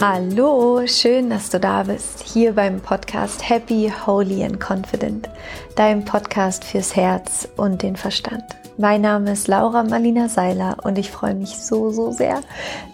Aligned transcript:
Hallo, 0.00 0.86
schön, 0.86 1.28
dass 1.28 1.50
du 1.50 1.58
da 1.58 1.82
bist, 1.82 2.22
hier 2.22 2.52
beim 2.52 2.80
Podcast 2.80 3.50
Happy, 3.50 3.92
Holy 4.06 4.44
and 4.44 4.60
Confident, 4.60 5.28
dein 5.74 6.04
Podcast 6.04 6.62
fürs 6.62 6.94
Herz 6.94 7.48
und 7.56 7.82
den 7.82 7.96
Verstand. 7.96 8.44
Mein 8.76 9.00
Name 9.00 9.32
ist 9.32 9.48
Laura 9.48 9.82
Marlina 9.82 10.28
Seiler 10.28 10.76
und 10.84 10.98
ich 10.98 11.10
freue 11.10 11.34
mich 11.34 11.56
so, 11.56 11.90
so 11.90 12.12
sehr, 12.12 12.42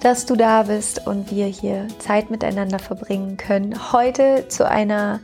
dass 0.00 0.24
du 0.24 0.34
da 0.34 0.62
bist 0.62 1.06
und 1.06 1.30
wir 1.30 1.44
hier 1.44 1.88
Zeit 1.98 2.30
miteinander 2.30 2.78
verbringen 2.78 3.36
können. 3.36 3.92
Heute 3.92 4.46
zu 4.48 4.66
einer 4.66 5.20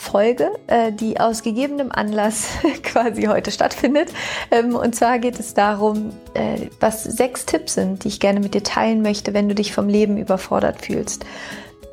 Folge, 0.00 0.50
äh, 0.66 0.92
die 0.92 1.20
aus 1.20 1.42
gegebenem 1.42 1.92
Anlass 1.92 2.48
quasi 2.82 3.24
heute 3.24 3.50
stattfindet. 3.50 4.08
Ähm, 4.50 4.74
und 4.74 4.96
zwar 4.96 5.18
geht 5.18 5.38
es 5.38 5.52
darum, 5.52 6.10
äh, 6.32 6.68
was 6.80 7.04
sechs 7.04 7.44
Tipps 7.44 7.74
sind, 7.74 8.02
die 8.02 8.08
ich 8.08 8.18
gerne 8.18 8.40
mit 8.40 8.54
dir 8.54 8.62
teilen 8.62 9.02
möchte, 9.02 9.34
wenn 9.34 9.48
du 9.48 9.54
dich 9.54 9.74
vom 9.74 9.88
Leben 9.88 10.16
überfordert 10.16 10.86
fühlst. 10.86 11.26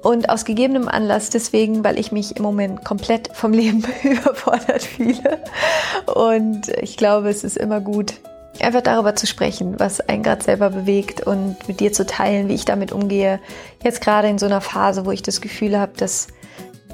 Und 0.03 0.29
aus 0.29 0.45
gegebenem 0.45 0.87
Anlass 0.87 1.31
deswegen, 1.31 1.83
weil 1.83 1.99
ich 1.99 2.13
mich 2.13 2.37
im 2.37 2.43
Moment 2.43 2.85
komplett 2.85 3.29
vom 3.33 3.51
Leben 3.51 3.83
überfordert 4.03 4.83
fühle. 4.83 5.41
Und 6.15 6.69
ich 6.81 6.95
glaube, 6.95 7.29
es 7.29 7.43
ist 7.43 7.57
immer 7.57 7.81
gut, 7.81 8.13
einfach 8.61 8.81
darüber 8.81 9.15
zu 9.15 9.27
sprechen, 9.27 9.79
was 9.79 9.99
einen 9.99 10.23
gerade 10.23 10.43
selber 10.43 10.69
bewegt 10.69 11.27
und 11.27 11.57
mit 11.67 11.81
dir 11.81 11.91
zu 11.91 12.05
teilen, 12.05 12.47
wie 12.47 12.55
ich 12.55 12.63
damit 12.63 12.93
umgehe. 12.93 13.41
Jetzt 13.83 13.99
gerade 13.99 14.29
in 14.29 14.39
so 14.39 14.45
einer 14.45 14.61
Phase, 14.61 15.05
wo 15.05 15.11
ich 15.11 15.23
das 15.23 15.41
Gefühl 15.41 15.77
habe, 15.77 15.91
dass 15.97 16.27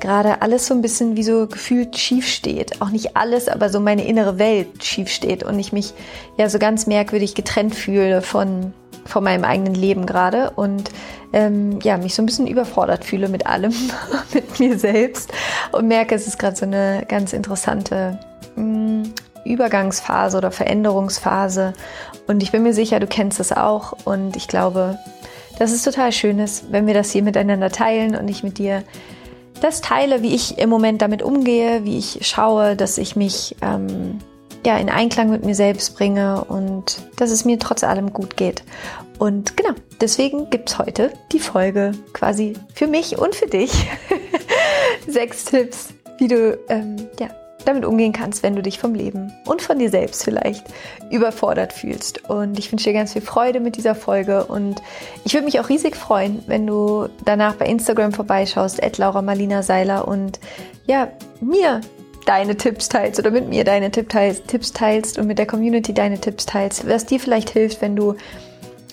gerade 0.03 0.41
alles 0.41 0.67
so 0.67 0.73
ein 0.73 0.81
bisschen 0.81 1.16
wie 1.16 1.23
so 1.23 1.48
gefühlt 1.48 1.98
schief 1.98 2.27
steht. 2.27 2.81
Auch 2.81 2.89
nicht 2.89 3.16
alles, 3.16 3.48
aber 3.48 3.70
so 3.70 3.80
meine 3.80 4.05
innere 4.05 4.38
Welt 4.38 4.84
schief 4.84 5.09
steht 5.09 5.44
und 5.44 5.57
ich 5.57 5.71
mich 5.71 5.94
ja 6.38 6.49
so 6.49 6.59
ganz 6.59 6.88
merkwürdig 6.88 7.35
getrennt 7.35 7.73
fühle 7.73 8.21
von, 8.21 8.73
von 9.05 9.23
meinem 9.23 9.45
eigenen 9.45 9.75
Leben 9.75 10.05
gerade 10.05 10.52
und 10.52 10.91
ähm, 11.31 11.80
ja, 11.83 11.97
mich 11.97 12.16
so 12.16 12.22
ein 12.22 12.25
bisschen 12.25 12.47
überfordert 12.47 13.05
fühle 13.05 13.30
mit 13.30 13.47
allem, 13.47 13.73
mit 14.33 14.59
mir 14.59 14.78
selbst 14.78 15.31
und 15.72 15.88
merke, 15.88 16.16
es 16.16 16.28
ist 16.28 16.38
gerade 16.38 16.58
so 16.58 16.66
eine 16.66 17.06
ganz 17.08 17.31
interessante 17.31 18.19
mh, 18.58 18.63
mm, 18.63 19.13
Übergangsphase 19.45 20.38
oder 20.38 20.52
Veränderungsphase 20.52 21.73
und 22.28 22.44
ich 22.44 22.52
bin 22.52 22.63
mir 22.63 22.73
sicher, 22.73 23.00
du 23.00 23.08
kennst 23.08 23.39
es 23.39 23.53
auch 23.53 23.94
und 24.03 24.35
ich 24.35 24.50
glaube, 24.50 25.00
dass 25.59 25.72
es 25.72 25.83
total 25.83 26.11
schön 26.11 26.39
ist, 26.39 26.72
wenn 26.72 26.88
wir 26.88 26.94
das 26.94 27.11
hier 27.11 27.23
miteinander 27.23 27.69
teilen 27.69 28.17
und 28.17 28.28
ich 28.28 28.44
mit 28.44 28.58
dir 28.58 28.83
das 29.62 29.82
teile, 29.82 30.22
wie 30.22 30.34
ich 30.36 30.58
im 30.58 30.70
Moment 30.70 31.02
damit 31.02 31.22
umgehe, 31.22 31.84
wie 31.86 31.98
ich 31.98 32.20
schaue, 32.28 32.76
dass 32.76 32.98
ich 32.98 33.16
mich 33.16 33.56
ähm, 33.62 34.20
ja, 34.66 34.78
in 34.78 34.90
Einklang 34.90 35.30
mit 35.30 35.46
mir 35.46 35.56
selbst 35.56 35.96
bringe 35.96 36.44
und 36.46 37.02
dass 37.18 37.32
es 37.32 37.46
mir 37.46 37.59
trotz 37.59 37.84
allem 37.84 38.14
gut 38.14 38.38
geht. 38.38 38.64
Und 39.20 39.56
genau, 39.58 39.74
deswegen 40.02 40.50
gibt 40.50 40.70
es 40.70 40.80
heute 40.80 41.14
die 41.31 41.40
Folge 41.40 41.92
quasi 42.14 42.54
für 42.74 42.88
mich 42.88 43.18
und 43.18 43.36
für 43.36 43.48
dich. 43.48 43.72
Sechs 45.08 45.46
Tipps, 45.46 45.90
wie 46.18 46.28
du 46.28 46.58
ähm, 46.70 47.08
ja, 47.20 47.30
damit 47.66 47.86
umgehen 47.86 48.14
kannst, 48.14 48.44
wenn 48.44 48.56
du 48.56 48.61
dich 48.61 48.80
vom 48.80 48.94
Leben 48.94 49.33
und 49.45 49.61
von 49.61 49.80
dir 49.80 49.89
selbst 49.89 50.23
vielleicht 50.23 50.66
überfordert 51.09 51.73
fühlst. 51.73 52.30
Und 52.30 52.59
ich 52.59 52.72
wünsche 52.72 52.86
dir 52.86 52.94
ganz 52.94 53.14
viel 53.14 53.22
Freude 53.22 53.59
mit 53.59 53.75
dieser 53.75 53.95
Folge 53.95 54.45
und 54.45 54.81
ich 55.23 55.33
würde 55.33 55.45
mich 55.45 55.59
auch 55.59 55.69
riesig 55.69 55.95
freuen, 55.95 56.44
wenn 56.47 56.67
du 56.67 57.08
danach 57.25 57.56
bei 57.56 57.66
Instagram 57.66 58.14
vorbeischaust, 58.14 58.81
Laura 58.97 59.22
Marlina 59.22 59.64
Seiler 59.64 60.08
und 60.08 60.39
ja, 60.86 61.09
mir 61.41 61.81
deine 62.25 62.56
Tipps 62.56 62.89
teilst 62.89 63.19
oder 63.19 63.31
mit 63.31 63.50
mir 63.50 63.64
deine 63.64 63.91
Tipps 63.91 64.72
teilst 64.72 65.17
und 65.17 65.28
mit 65.28 65.39
der 65.39 65.45
Community 65.45 65.94
deine 65.94 66.19
Tipps 66.19 66.45
teilst, 66.45 66.88
was 66.88 67.06
dir 67.06 67.19
vielleicht 67.19 67.50
hilft, 67.50 67.81
wenn 67.81 67.95
du 67.95 68.16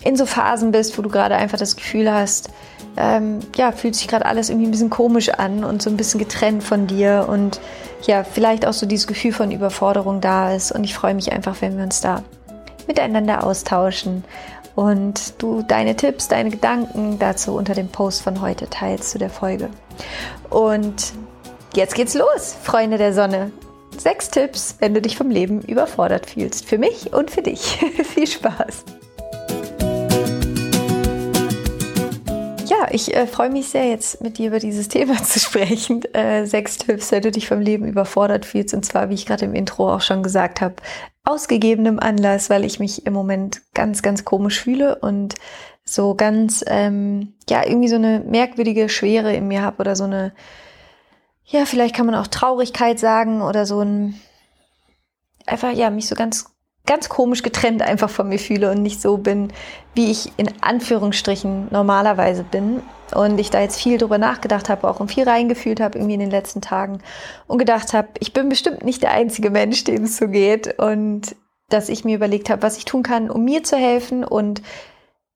in 0.05 0.17
so 0.17 0.27
Phasen 0.27 0.73
bist, 0.73 0.97
wo 0.97 1.03
du 1.03 1.11
gerade 1.11 1.37
einfach 1.37 1.59
das 1.59 1.77
Gefühl 1.77 2.13
hast, 2.13 2.51
ähm, 2.97 3.41
ja, 3.57 3.73
fühlt 3.73 3.95
sich 3.95 4.09
gerade 4.09 4.27
alles 4.27 4.51
irgendwie 4.51 4.69
ein 4.69 4.71
bisschen 4.73 4.91
komisch 4.91 5.31
an 5.31 5.65
und 5.65 5.83
so 5.83 5.91
ein 5.91 5.97
bisschen 5.97 6.19
getrennt 6.19 6.63
von 6.63 6.87
dir 6.87 7.27
und 7.29 7.61
ja, 8.07 8.25
vielleicht 8.25 8.67
auch 8.67 8.73
so 8.73 8.87
dieses 8.87 9.07
Gefühl 9.07 9.33
von 9.33 9.51
Überforderung 9.51 10.21
da 10.21 10.55
ist. 10.55 10.73
Und 10.73 10.85
ich 10.85 10.95
freue 10.95 11.15
mich 11.15 11.33
einfach, 11.33 11.57
wenn 11.61 11.77
wir 11.77 11.85
uns 11.85 12.01
da 12.01 12.23
miteinander 12.87 13.45
austauschen 13.45 14.25
und 14.75 15.35
du 15.39 15.63
deine 15.63 15.97
Tipps, 15.97 16.29
deine 16.29 16.51
Gedanken 16.51 17.19
dazu 17.19 17.55
unter 17.55 17.75
dem 17.75 17.89
Post 17.89 18.23
von 18.23 18.41
heute 18.41 18.69
teilst 18.69 19.11
zu 19.11 19.19
der 19.19 19.31
Folge. 19.31 19.69
Und 20.49 21.13
jetzt 21.75 21.95
geht's 21.95 22.15
los, 22.15 22.57
Freunde 22.63 22.99
der 22.99 23.13
Sonne. 23.13 23.53
Sechs 23.97 24.31
Tipps, 24.31 24.77
wenn 24.79 24.95
du 24.95 25.03
dich 25.03 25.17
vom 25.17 25.31
Leben 25.31 25.61
überfordert 25.61 26.31
fühlst. 26.31 26.65
Für 26.65 26.79
mich 26.79 27.13
und 27.13 27.31
für 27.31 27.43
dich. 27.43 27.79
Viel 28.15 28.27
Spaß. 28.27 28.85
Ich 32.91 33.15
äh, 33.15 33.27
freue 33.27 33.51
mich 33.51 33.69
sehr, 33.69 33.87
jetzt 33.87 34.21
mit 34.23 34.39
dir 34.39 34.49
über 34.49 34.59
dieses 34.59 34.89
Thema 34.89 35.17
zu 35.23 35.39
sprechen. 35.39 36.03
Äh, 36.15 36.47
sechs 36.47 36.77
Tipps, 36.77 37.13
wenn 37.13 37.23
du 37.23 37.31
dich 37.31 37.49
vom 37.49 37.61
Leben 37.61 37.87
überfordert 37.87 38.45
fühlst. 38.45 38.75
Und 38.75 38.85
zwar, 38.85 39.09
wie 39.09 39.15
ich 39.15 39.27
gerade 39.27 39.45
im 39.45 39.55
Intro 39.55 39.93
auch 39.93 40.01
schon 40.01 40.23
gesagt 40.23 40.61
habe, 40.61 40.77
aus 41.25 41.49
gegebenem 41.49 41.99
Anlass, 41.99 42.51
weil 42.51 42.65
ich 42.65 42.81
mich 42.81 43.07
im 43.07 43.13
Moment 43.13 43.63
ganz, 43.75 44.03
ganz 44.03 44.25
komisch 44.25 44.61
fühle 44.61 44.97
und 44.97 45.35
so 45.85 46.15
ganz, 46.15 46.65
ähm, 46.67 47.35
ja, 47.49 47.67
irgendwie 47.67 47.89
so 47.89 47.97
eine 47.97 48.21
merkwürdige 48.21 48.89
Schwere 48.89 49.35
in 49.35 49.49
mir 49.49 49.63
habe 49.63 49.79
oder 49.79 49.97
so 49.97 50.05
eine, 50.05 50.33
ja, 51.45 51.67
vielleicht 51.67 51.95
kann 51.95 52.07
man 52.07 52.15
auch 52.15 52.29
Traurigkeit 52.29 52.99
sagen 52.99 53.43
oder 53.43 53.67
so 53.67 53.81
ein, 53.81 54.21
einfach, 55.47 55.73
ja, 55.73 55.91
mich 55.91 56.07
so 56.07 56.15
ganz 56.15 56.47
ganz 56.91 57.09
komisch 57.09 57.45
getrennt 57.45 57.83
einfach 57.83 58.11
von 58.11 58.29
mir 58.29 58.41
fühle 58.41 58.69
und 58.73 58.83
nicht 58.83 59.01
so 59.01 59.17
bin, 59.17 59.53
wie 59.95 60.11
ich 60.11 60.33
in 60.39 60.51
Anführungsstrichen 60.61 61.69
normalerweise 61.71 62.43
bin. 62.43 62.83
Und 63.15 63.39
ich 63.39 63.49
da 63.51 63.61
jetzt 63.61 63.81
viel 63.81 63.97
drüber 63.97 64.19
nachgedacht 64.19 64.69
habe, 64.69 64.89
auch 64.89 64.99
und 64.99 65.09
viel 65.09 65.23
reingefühlt 65.23 65.79
habe 65.81 65.99
irgendwie 65.99 66.15
in 66.15 66.21
den 66.21 66.33
letzten 66.33 66.61
Tagen 66.61 66.99
und 67.47 67.59
gedacht 67.59 67.93
habe, 67.93 68.09
ich 68.19 68.33
bin 68.33 68.49
bestimmt 68.49 68.85
nicht 68.85 69.05
der 69.05 69.13
einzige 69.13 69.51
Mensch, 69.51 69.85
dem 69.85 70.03
es 70.03 70.17
so 70.17 70.27
geht. 70.27 70.81
Und 70.81 71.37
dass 71.69 71.89
ich 71.89 72.05
mir 72.05 72.17
überlegt 72.17 72.51
habe, 72.51 72.63
was 72.63 72.77
ich 72.77 72.87
tun 72.87 73.05
kann, 73.05 73.31
um 73.31 73.45
mir 73.45 73.63
zu 73.63 73.77
helfen 73.77 74.25
und 74.25 74.61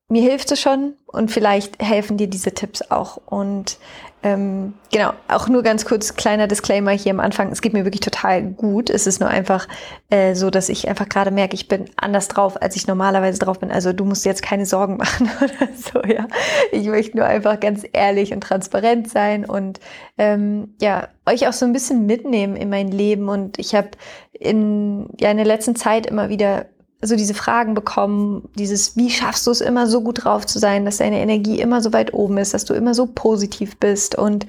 mir 0.09 0.23
hilft 0.23 0.53
es 0.53 0.61
schon 0.61 0.95
und 1.07 1.31
vielleicht 1.31 1.83
helfen 1.83 2.17
dir 2.17 2.27
diese 2.27 2.53
Tipps 2.53 2.83
auch. 2.91 3.17
Und 3.27 3.79
ähm, 4.23 4.73
genau, 4.91 5.13
auch 5.29 5.49
nur 5.49 5.63
ganz 5.63 5.85
kurz 5.85 6.15
kleiner 6.15 6.47
Disclaimer 6.47 6.93
hier 6.93 7.13
am 7.13 7.21
Anfang. 7.21 7.53
Es 7.53 7.61
geht 7.61 7.75
mir 7.75 7.85
wirklich 7.85 8.01
total 8.01 8.43
gut. 8.43 8.89
Es 8.89 9.07
ist 9.07 9.21
nur 9.21 9.29
einfach 9.29 9.69
äh, 10.09 10.35
so, 10.35 10.49
dass 10.49 10.71
ich 10.71 10.89
einfach 10.89 11.09
gerade 11.09 11.31
merke, 11.31 11.55
ich 11.55 11.69
bin 11.69 11.91
anders 11.97 12.29
drauf, 12.29 12.61
als 12.61 12.75
ich 12.75 12.87
normalerweise 12.87 13.39
drauf 13.39 13.61
bin. 13.61 13.71
Also 13.71 13.93
du 13.93 14.07
musst 14.07 14.25
jetzt 14.25 14.43
keine 14.43 14.65
Sorgen 14.65 14.97
machen 14.99 15.31
oder 15.43 15.69
so, 15.75 16.03
ja. 16.03 16.27
Ich 16.73 16.87
möchte 16.87 17.19
nur 17.19 17.27
einfach 17.27 17.61
ganz 17.61 17.85
ehrlich 17.93 18.33
und 18.33 18.41
transparent 18.43 19.11
sein 19.11 19.45
und 19.45 19.79
ähm, 20.17 20.75
ja, 20.81 21.09
euch 21.27 21.47
auch 21.47 21.53
so 21.53 21.67
ein 21.67 21.75
bisschen 21.75 22.07
mitnehmen 22.07 22.57
in 22.57 22.71
mein 22.71 22.89
Leben. 22.89 23.29
Und 23.29 23.59
ich 23.59 23.75
habe 23.75 23.91
in, 24.33 25.09
ja, 25.19 25.31
in 25.31 25.37
der 25.37 25.47
letzten 25.47 25.77
Zeit 25.77 26.07
immer 26.07 26.31
wieder 26.31 26.67
so 27.07 27.17
diese 27.17 27.35
Fragen 27.35 27.75
bekommen, 27.75 28.49
dieses, 28.57 28.97
wie 28.97 29.11
schaffst 29.11 29.47
du 29.47 29.51
es 29.51 29.61
immer 29.61 29.87
so 29.87 30.03
gut 30.03 30.25
drauf 30.25 30.47
zu 30.47 30.59
sein, 30.59 30.85
dass 30.85 30.99
deine 30.99 31.21
Energie 31.21 31.61
immer 31.61 31.81
so 31.81 31.93
weit 31.93 32.15
oben 32.15 32.39
ist, 32.39 32.55
dass 32.55 32.65
du 32.65 32.75
immer 32.75 32.95
so 32.95 33.07
positiv 33.07 33.77
bist 33.79 34.17
und 34.17 34.47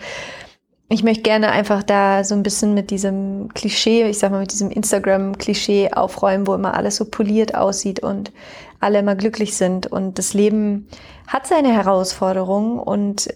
ich 0.88 1.04
möchte 1.04 1.24
gerne 1.24 1.52
einfach 1.52 1.82
da 1.82 2.24
so 2.24 2.36
ein 2.36 2.44
bisschen 2.44 2.76
mit 2.76 2.92
diesem 2.92 3.50
Klischee, 3.54 4.08
ich 4.08 4.20
sag 4.20 4.32
mal 4.32 4.42
mit 4.42 4.52
diesem 4.52 4.70
Instagram-Klischee 4.70 5.92
aufräumen, 5.92 6.46
wo 6.46 6.54
immer 6.54 6.76
alles 6.76 6.98
so 6.98 7.06
poliert 7.06 7.56
aussieht 7.56 8.02
und 8.02 8.32
alle 8.80 9.00
immer 9.00 9.16
glücklich 9.16 9.58
sind. 9.58 9.88
Und 9.88 10.20
das 10.20 10.36
Leben 10.36 10.88
hat 11.26 11.48
seine 11.48 11.74
Herausforderungen 11.74 12.78
und 12.78 13.30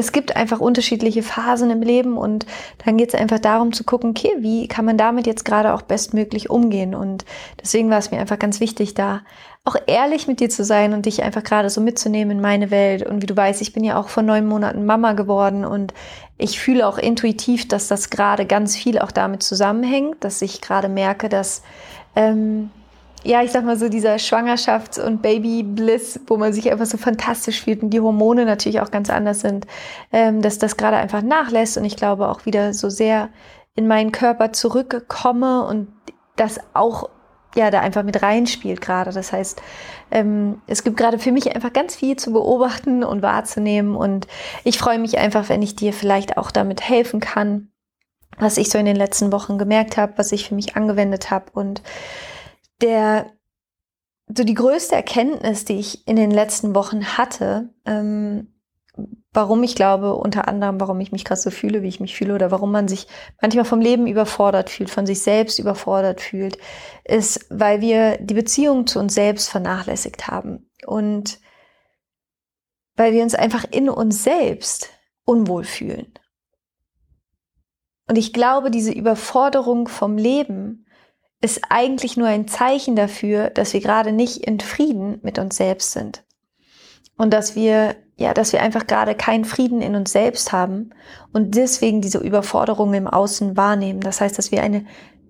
es 0.00 0.12
gibt 0.12 0.34
einfach 0.34 0.58
unterschiedliche 0.58 1.22
Phasen 1.22 1.70
im 1.70 1.82
Leben 1.82 2.16
und 2.16 2.46
dann 2.84 2.96
geht 2.96 3.10
es 3.10 3.14
einfach 3.14 3.38
darum 3.38 3.72
zu 3.72 3.84
gucken, 3.84 4.10
okay, 4.10 4.32
wie 4.38 4.66
kann 4.66 4.84
man 4.84 4.98
damit 4.98 5.26
jetzt 5.26 5.44
gerade 5.44 5.72
auch 5.72 5.82
bestmöglich 5.82 6.50
umgehen? 6.50 6.94
Und 6.94 7.24
deswegen 7.62 7.90
war 7.90 7.98
es 7.98 8.10
mir 8.10 8.18
einfach 8.18 8.38
ganz 8.38 8.58
wichtig, 8.58 8.94
da 8.94 9.20
auch 9.64 9.76
ehrlich 9.86 10.26
mit 10.26 10.40
dir 10.40 10.48
zu 10.48 10.64
sein 10.64 10.94
und 10.94 11.06
dich 11.06 11.22
einfach 11.22 11.42
gerade 11.42 11.68
so 11.70 11.80
mitzunehmen 11.80 12.38
in 12.38 12.40
meine 12.40 12.70
Welt. 12.70 13.06
Und 13.06 13.22
wie 13.22 13.26
du 13.26 13.36
weißt, 13.36 13.60
ich 13.60 13.72
bin 13.72 13.84
ja 13.84 14.00
auch 14.00 14.08
vor 14.08 14.22
neun 14.22 14.46
Monaten 14.46 14.86
Mama 14.86 15.12
geworden 15.12 15.64
und 15.64 15.92
ich 16.38 16.58
fühle 16.58 16.86
auch 16.86 16.96
intuitiv, 16.96 17.68
dass 17.68 17.86
das 17.86 18.08
gerade 18.08 18.46
ganz 18.46 18.74
viel 18.74 18.98
auch 18.98 19.10
damit 19.12 19.42
zusammenhängt, 19.42 20.24
dass 20.24 20.40
ich 20.40 20.62
gerade 20.62 20.88
merke, 20.88 21.28
dass 21.28 21.62
ähm, 22.16 22.70
ja, 23.22 23.42
ich 23.42 23.52
sag 23.52 23.64
mal 23.64 23.76
so, 23.76 23.88
dieser 23.88 24.14
Schwangerschafts- 24.14 25.00
und 25.00 25.22
Baby-Bliss, 25.22 26.20
wo 26.26 26.36
man 26.36 26.52
sich 26.52 26.70
einfach 26.70 26.86
so 26.86 26.96
fantastisch 26.96 27.62
fühlt 27.62 27.82
und 27.82 27.90
die 27.90 28.00
Hormone 28.00 28.44
natürlich 28.44 28.80
auch 28.80 28.90
ganz 28.90 29.10
anders 29.10 29.40
sind, 29.40 29.66
ähm, 30.12 30.40
dass 30.42 30.58
das 30.58 30.76
gerade 30.76 30.96
einfach 30.96 31.22
nachlässt 31.22 31.76
und 31.76 31.84
ich 31.84 31.96
glaube 31.96 32.28
auch 32.28 32.46
wieder 32.46 32.72
so 32.72 32.88
sehr 32.88 33.28
in 33.74 33.86
meinen 33.86 34.12
Körper 34.12 34.52
zurückkomme 34.52 35.64
und 35.66 35.88
das 36.36 36.60
auch 36.72 37.10
ja 37.54 37.70
da 37.70 37.80
einfach 37.80 38.04
mit 38.04 38.22
reinspielt 38.22 38.80
gerade. 38.80 39.12
Das 39.12 39.32
heißt, 39.32 39.60
ähm, 40.10 40.62
es 40.66 40.84
gibt 40.84 40.96
gerade 40.96 41.18
für 41.18 41.32
mich 41.32 41.54
einfach 41.54 41.72
ganz 41.72 41.96
viel 41.96 42.16
zu 42.16 42.32
beobachten 42.32 43.04
und 43.04 43.22
wahrzunehmen 43.22 43.96
und 43.96 44.26
ich 44.64 44.78
freue 44.78 44.98
mich 44.98 45.18
einfach, 45.18 45.48
wenn 45.48 45.62
ich 45.62 45.76
dir 45.76 45.92
vielleicht 45.92 46.36
auch 46.36 46.50
damit 46.50 46.88
helfen 46.88 47.20
kann, 47.20 47.68
was 48.38 48.56
ich 48.56 48.70
so 48.70 48.78
in 48.78 48.86
den 48.86 48.96
letzten 48.96 49.32
Wochen 49.32 49.58
gemerkt 49.58 49.96
habe, 49.96 50.14
was 50.16 50.32
ich 50.32 50.48
für 50.48 50.54
mich 50.54 50.76
angewendet 50.76 51.30
habe 51.30 51.46
und 51.52 51.82
der 52.82 53.32
so 54.36 54.44
die 54.44 54.54
größte 54.54 54.94
Erkenntnis, 54.94 55.64
die 55.64 55.78
ich 55.78 56.06
in 56.06 56.16
den 56.16 56.30
letzten 56.30 56.74
Wochen 56.74 57.04
hatte, 57.16 57.74
ähm, 57.84 58.54
warum 59.32 59.62
ich 59.62 59.74
glaube, 59.74 60.14
unter 60.14 60.48
anderem, 60.48 60.80
warum 60.80 61.00
ich 61.00 61.12
mich 61.12 61.24
gerade 61.24 61.40
so 61.40 61.50
fühle, 61.50 61.82
wie 61.82 61.88
ich 61.88 62.00
mich 62.00 62.16
fühle, 62.16 62.34
oder 62.34 62.50
warum 62.50 62.72
man 62.72 62.88
sich 62.88 63.06
manchmal 63.40 63.64
vom 63.64 63.80
Leben 63.80 64.06
überfordert 64.06 64.70
fühlt, 64.70 64.90
von 64.90 65.06
sich 65.06 65.22
selbst 65.22 65.58
überfordert 65.58 66.20
fühlt, 66.20 66.58
ist, 67.04 67.46
weil 67.50 67.80
wir 67.80 68.18
die 68.18 68.34
Beziehung 68.34 68.86
zu 68.86 68.98
uns 68.98 69.14
selbst 69.14 69.48
vernachlässigt 69.48 70.28
haben. 70.28 70.70
Und 70.86 71.40
weil 72.96 73.12
wir 73.12 73.22
uns 73.22 73.34
einfach 73.34 73.64
in 73.70 73.88
uns 73.88 74.24
selbst 74.24 74.90
unwohl 75.24 75.64
fühlen. 75.64 76.12
Und 78.08 78.16
ich 78.16 78.32
glaube, 78.32 78.70
diese 78.70 78.92
Überforderung 78.92 79.86
vom 79.86 80.18
Leben 80.18 80.79
ist 81.40 81.62
eigentlich 81.68 82.16
nur 82.16 82.28
ein 82.28 82.48
Zeichen 82.48 82.96
dafür, 82.96 83.50
dass 83.50 83.72
wir 83.72 83.80
gerade 83.80 84.12
nicht 84.12 84.38
in 84.46 84.60
Frieden 84.60 85.18
mit 85.22 85.38
uns 85.38 85.56
selbst 85.56 85.92
sind. 85.92 86.22
Und 87.16 87.32
dass 87.32 87.54
wir 87.54 87.96
ja, 88.20 88.34
dass 88.34 88.52
wir 88.52 88.60
einfach 88.60 88.86
gerade 88.86 89.14
keinen 89.14 89.46
Frieden 89.46 89.80
in 89.80 89.94
uns 89.96 90.12
selbst 90.12 90.52
haben 90.52 90.90
und 91.32 91.56
deswegen 91.56 92.02
diese 92.02 92.18
Überforderung 92.18 92.92
im 92.92 93.06
Außen 93.06 93.56
wahrnehmen. 93.56 94.00
Das 94.00 94.20
heißt, 94.20 94.36
dass 94.36 94.52
wir 94.52 94.62
eine 94.62 94.84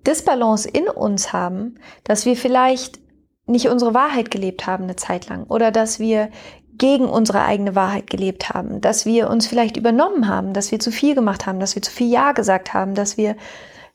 Disbalance 0.05 0.67
in 0.67 0.89
uns 0.89 1.31
haben, 1.31 1.75
dass 2.03 2.25
wir 2.25 2.35
vielleicht 2.35 2.99
nicht 3.45 3.69
unsere 3.69 3.93
Wahrheit 3.93 4.29
gelebt 4.29 4.67
haben 4.67 4.83
eine 4.83 4.97
Zeit 4.97 5.29
lang 5.29 5.45
oder 5.45 5.71
dass 5.71 5.99
wir 5.99 6.29
gegen 6.77 7.05
unsere 7.05 7.43
eigene 7.45 7.75
Wahrheit 7.75 8.09
gelebt 8.09 8.49
haben, 8.49 8.81
dass 8.81 9.05
wir 9.05 9.29
uns 9.29 9.47
vielleicht 9.47 9.77
übernommen 9.77 10.27
haben, 10.27 10.51
dass 10.51 10.71
wir 10.71 10.79
zu 10.79 10.91
viel 10.91 11.15
gemacht 11.15 11.45
haben, 11.45 11.61
dass 11.61 11.75
wir 11.75 11.81
zu 11.81 11.91
viel 11.91 12.11
Ja 12.11 12.33
gesagt 12.33 12.73
haben, 12.73 12.93
dass 12.93 13.15
wir 13.15 13.37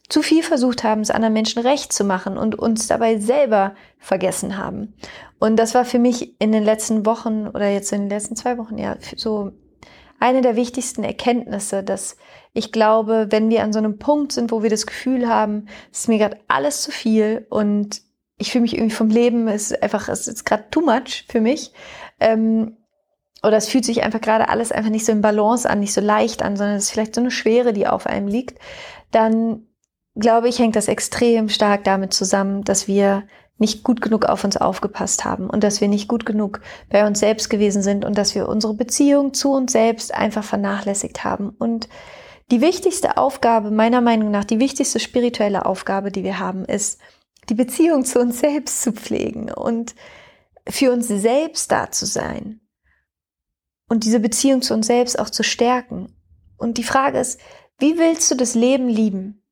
zu 0.09 0.23
viel 0.23 0.43
versucht 0.43 0.85
haben, 0.85 1.01
es 1.01 1.11
anderen 1.11 1.33
Menschen 1.33 1.63
recht 1.63 1.93
zu 1.93 2.05
machen 2.05 2.39
und 2.39 2.57
uns 2.57 2.87
dabei 2.87 3.19
selber 3.19 3.75
vergessen 3.99 4.57
haben. 4.57 4.95
Und 5.39 5.57
das 5.57 5.75
war 5.75 5.85
für 5.85 5.99
mich 5.99 6.41
in 6.41 6.53
den 6.53 6.63
letzten 6.63 7.07
Wochen 7.07 7.49
oder 7.49 7.69
jetzt 7.69 7.93
in 7.93 8.03
den 8.03 8.11
letzten 8.11 8.37
zwei 8.37 8.59
Wochen 8.59 8.79
ja 8.79 8.97
so 9.17 9.53
eine 10.19 10.41
der 10.41 10.57
wichtigsten 10.57 11.05
Erkenntnisse, 11.05 11.83
dass 11.83 12.17
ich 12.53 12.73
glaube, 12.73 13.27
wenn 13.31 13.51
wir 13.51 13.63
an 13.63 13.73
so 13.73 13.79
einem 13.79 13.99
Punkt 13.99 14.33
sind, 14.33 14.51
wo 14.51 14.63
wir 14.63 14.71
das 14.71 14.87
Gefühl 14.87 15.29
haben, 15.29 15.69
es 15.93 16.01
ist 16.01 16.09
mir 16.09 16.19
gerade 16.19 16.39
alles 16.49 16.83
zu 16.83 16.91
viel 16.91 17.47
und 17.51 18.01
ich 18.39 18.53
fühle 18.53 18.63
mich 18.63 18.75
irgendwie 18.75 18.95
vom 18.95 19.11
Leben, 19.11 19.49
es 19.49 19.73
ist 19.73 19.83
einfach, 19.83 20.09
es 20.09 20.29
ist 20.29 20.45
gerade 20.45 20.65
too 20.71 20.81
much 20.81 21.27
für 21.29 21.41
mich. 21.41 21.73
Ähm, 22.21 22.77
oder 23.43 23.59
es 23.59 23.69
fühlt 23.69 23.85
sich 23.85 24.03
einfach 24.03 24.21
gerade 24.21 24.49
alles 24.49 24.73
einfach 24.73 24.91
nicht 24.91 25.05
so 25.05 25.13
in 25.13 25.21
Balance 25.21 25.69
an, 25.69 25.81
nicht 25.81 25.93
so 25.93 26.01
leicht 26.01 26.43
an, 26.43 26.57
sondern 26.57 26.77
es 26.77 26.85
ist 26.85 26.91
vielleicht 26.91 27.15
so 27.15 27.21
eine 27.21 27.31
Schwere, 27.31 27.73
die 27.73 27.87
auf 27.87 28.07
einem 28.07 28.29
liegt, 28.29 28.59
dann 29.11 29.67
glaube 30.19 30.49
ich, 30.49 30.59
hängt 30.59 30.77
das 30.77 30.89
extrem 30.89 31.49
stark 31.49 31.85
damit 31.85 32.13
zusammen, 32.13 32.65
dass 32.65 32.89
wir 32.89 33.25
nicht 33.59 33.85
gut 33.85 34.03
genug 34.03 34.27
auf 34.27 34.45
uns 34.45 34.57
aufgepasst 34.57 35.25
haben 35.25 35.49
und 35.49 35.65
dass 35.65 35.81
wir 35.81 35.89
nicht 35.89 36.09
gut 36.09 36.27
genug 36.27 36.61
bei 36.91 37.07
uns 37.07 37.21
selbst 37.21 37.49
gewesen 37.49 37.83
sind 37.83 38.05
und 38.05 38.19
dass 38.19 38.35
wir 38.35 38.49
unsere 38.49 38.75
Beziehung 38.75 39.33
zu 39.33 39.53
uns 39.53 39.73
selbst 39.73 40.13
einfach 40.13 40.45
vernachlässigt 40.45 41.25
haben. 41.25 41.51
Und 41.51 41.89
die 42.51 42.61
wichtigste 42.61 43.17
Aufgabe, 43.17 43.71
meiner 43.71 44.01
Meinung 44.01 44.31
nach, 44.31 44.45
die 44.45 44.61
wichtigste 44.61 45.01
spirituelle 45.01 45.65
Aufgabe, 45.65 46.13
die 46.13 46.23
wir 46.23 46.39
haben, 46.39 46.65
ist, 46.65 47.01
die 47.49 47.55
Beziehung 47.55 48.05
zu 48.05 48.21
uns 48.21 48.41
selbst 48.41 48.83
zu 48.83 48.93
pflegen 48.93 49.51
und 49.53 49.95
für 50.69 50.93
uns 50.93 51.09
selbst 51.09 51.73
da 51.73 51.91
zu 51.91 52.07
sein 52.07 52.61
und 53.89 54.05
diese 54.05 54.21
Beziehung 54.21 54.63
zu 54.63 54.75
uns 54.75 54.87
selbst 54.87 55.19
auch 55.19 55.31
zu 55.31 55.43
stärken. 55.43 56.15
Und 56.59 56.79
die 56.79 56.85
Frage 56.85 57.19
ist, 57.19 57.41
wie 57.79 57.99
willst 57.99 58.31
du 58.31 58.35
das 58.35 58.55
Leben 58.55 58.89
lieben? 58.89 59.46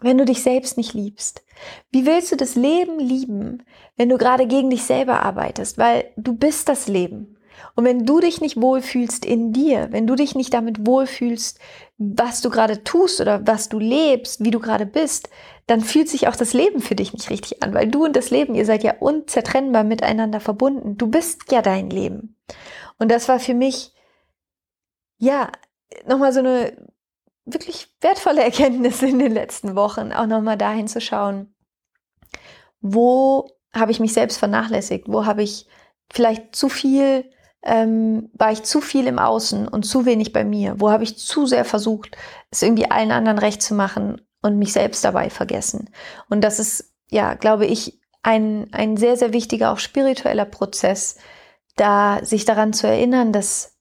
Wenn 0.00 0.18
du 0.18 0.24
dich 0.24 0.42
selbst 0.42 0.76
nicht 0.76 0.94
liebst? 0.94 1.44
Wie 1.90 2.06
willst 2.06 2.32
du 2.32 2.36
das 2.36 2.54
Leben 2.54 2.98
lieben, 2.98 3.62
wenn 3.96 4.08
du 4.08 4.18
gerade 4.18 4.46
gegen 4.46 4.70
dich 4.70 4.84
selber 4.84 5.22
arbeitest? 5.22 5.78
Weil 5.78 6.10
du 6.16 6.34
bist 6.34 6.68
das 6.68 6.88
Leben. 6.88 7.36
Und 7.74 7.84
wenn 7.84 8.06
du 8.06 8.20
dich 8.20 8.40
nicht 8.40 8.60
wohlfühlst 8.60 9.24
in 9.24 9.52
dir, 9.52 9.88
wenn 9.90 10.06
du 10.06 10.14
dich 10.14 10.34
nicht 10.34 10.52
damit 10.54 10.86
wohlfühlst, 10.86 11.58
was 11.98 12.40
du 12.40 12.50
gerade 12.50 12.82
tust 12.84 13.20
oder 13.20 13.46
was 13.46 13.68
du 13.68 13.78
lebst, 13.78 14.44
wie 14.44 14.50
du 14.50 14.58
gerade 14.58 14.86
bist, 14.86 15.28
dann 15.66 15.80
fühlt 15.80 16.08
sich 16.08 16.26
auch 16.28 16.36
das 16.36 16.52
Leben 16.52 16.80
für 16.80 16.94
dich 16.94 17.12
nicht 17.12 17.30
richtig 17.30 17.62
an, 17.62 17.74
weil 17.74 17.86
du 17.86 18.04
und 18.04 18.16
das 18.16 18.30
Leben, 18.30 18.54
ihr 18.54 18.64
seid 18.64 18.82
ja 18.82 18.94
unzertrennbar 18.98 19.84
miteinander 19.84 20.40
verbunden. 20.40 20.96
Du 20.96 21.06
bist 21.06 21.52
ja 21.52 21.62
dein 21.62 21.90
Leben. 21.90 22.36
Und 22.98 23.10
das 23.10 23.28
war 23.28 23.38
für 23.38 23.54
mich, 23.54 23.92
ja, 25.18 25.50
nochmal 26.06 26.32
so 26.32 26.40
eine 26.40 26.72
wirklich 27.44 27.88
wertvolle 28.00 28.42
Erkenntnisse 28.44 29.06
in 29.06 29.18
den 29.18 29.32
letzten 29.32 29.76
Wochen, 29.76 30.12
auch 30.12 30.26
nochmal 30.26 30.56
dahin 30.56 30.88
zu 30.88 31.00
schauen, 31.00 31.54
wo 32.80 33.48
habe 33.72 33.92
ich 33.92 34.00
mich 34.00 34.12
selbst 34.12 34.38
vernachlässigt, 34.38 35.06
wo 35.08 35.26
habe 35.26 35.42
ich 35.42 35.66
vielleicht 36.10 36.56
zu 36.56 36.68
viel, 36.68 37.30
ähm, 37.62 38.30
war 38.32 38.50
ich 38.50 38.64
zu 38.64 38.80
viel 38.80 39.06
im 39.06 39.18
Außen 39.18 39.68
und 39.68 39.84
zu 39.84 40.06
wenig 40.06 40.32
bei 40.32 40.44
mir, 40.44 40.80
wo 40.80 40.90
habe 40.90 41.04
ich 41.04 41.18
zu 41.18 41.46
sehr 41.46 41.64
versucht, 41.64 42.16
es 42.50 42.62
irgendwie 42.62 42.90
allen 42.90 43.12
anderen 43.12 43.38
recht 43.38 43.62
zu 43.62 43.74
machen 43.74 44.20
und 44.42 44.58
mich 44.58 44.72
selbst 44.72 45.04
dabei 45.04 45.30
vergessen. 45.30 45.90
Und 46.28 46.42
das 46.42 46.58
ist, 46.58 46.94
ja, 47.10 47.34
glaube 47.34 47.66
ich, 47.66 48.00
ein, 48.22 48.68
ein 48.72 48.96
sehr, 48.96 49.16
sehr 49.16 49.32
wichtiger, 49.32 49.72
auch 49.72 49.78
spiritueller 49.78 50.44
Prozess, 50.44 51.16
da 51.76 52.24
sich 52.24 52.44
daran 52.44 52.72
zu 52.72 52.86
erinnern, 52.86 53.32
dass, 53.32 53.78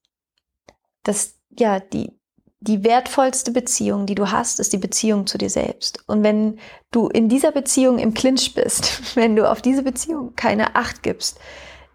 dass 1.04 1.40
ja, 1.50 1.80
die, 1.80 2.19
die 2.62 2.84
wertvollste 2.84 3.52
Beziehung, 3.52 4.06
die 4.06 4.16
du 4.16 4.32
hast, 4.32 4.60
ist 4.60 4.74
die 4.74 4.78
Beziehung 4.78 5.28
zu 5.28 5.38
dir 5.38 5.50
selbst. 5.50 6.04
Und 6.08 6.24
wenn 6.24 6.60
du 6.92 7.08
in 7.08 7.30
dieser 7.30 7.52
Beziehung 7.52 8.00
im 8.00 8.14
Clinch 8.14 8.54
bist, 8.54 9.02
wenn 9.16 9.36
du 9.36 9.50
auf 9.50 9.62
diese 9.62 9.84
Beziehung 9.84 10.36
keine 10.36 10.76
Acht 10.76 11.04
gibst, 11.04 11.40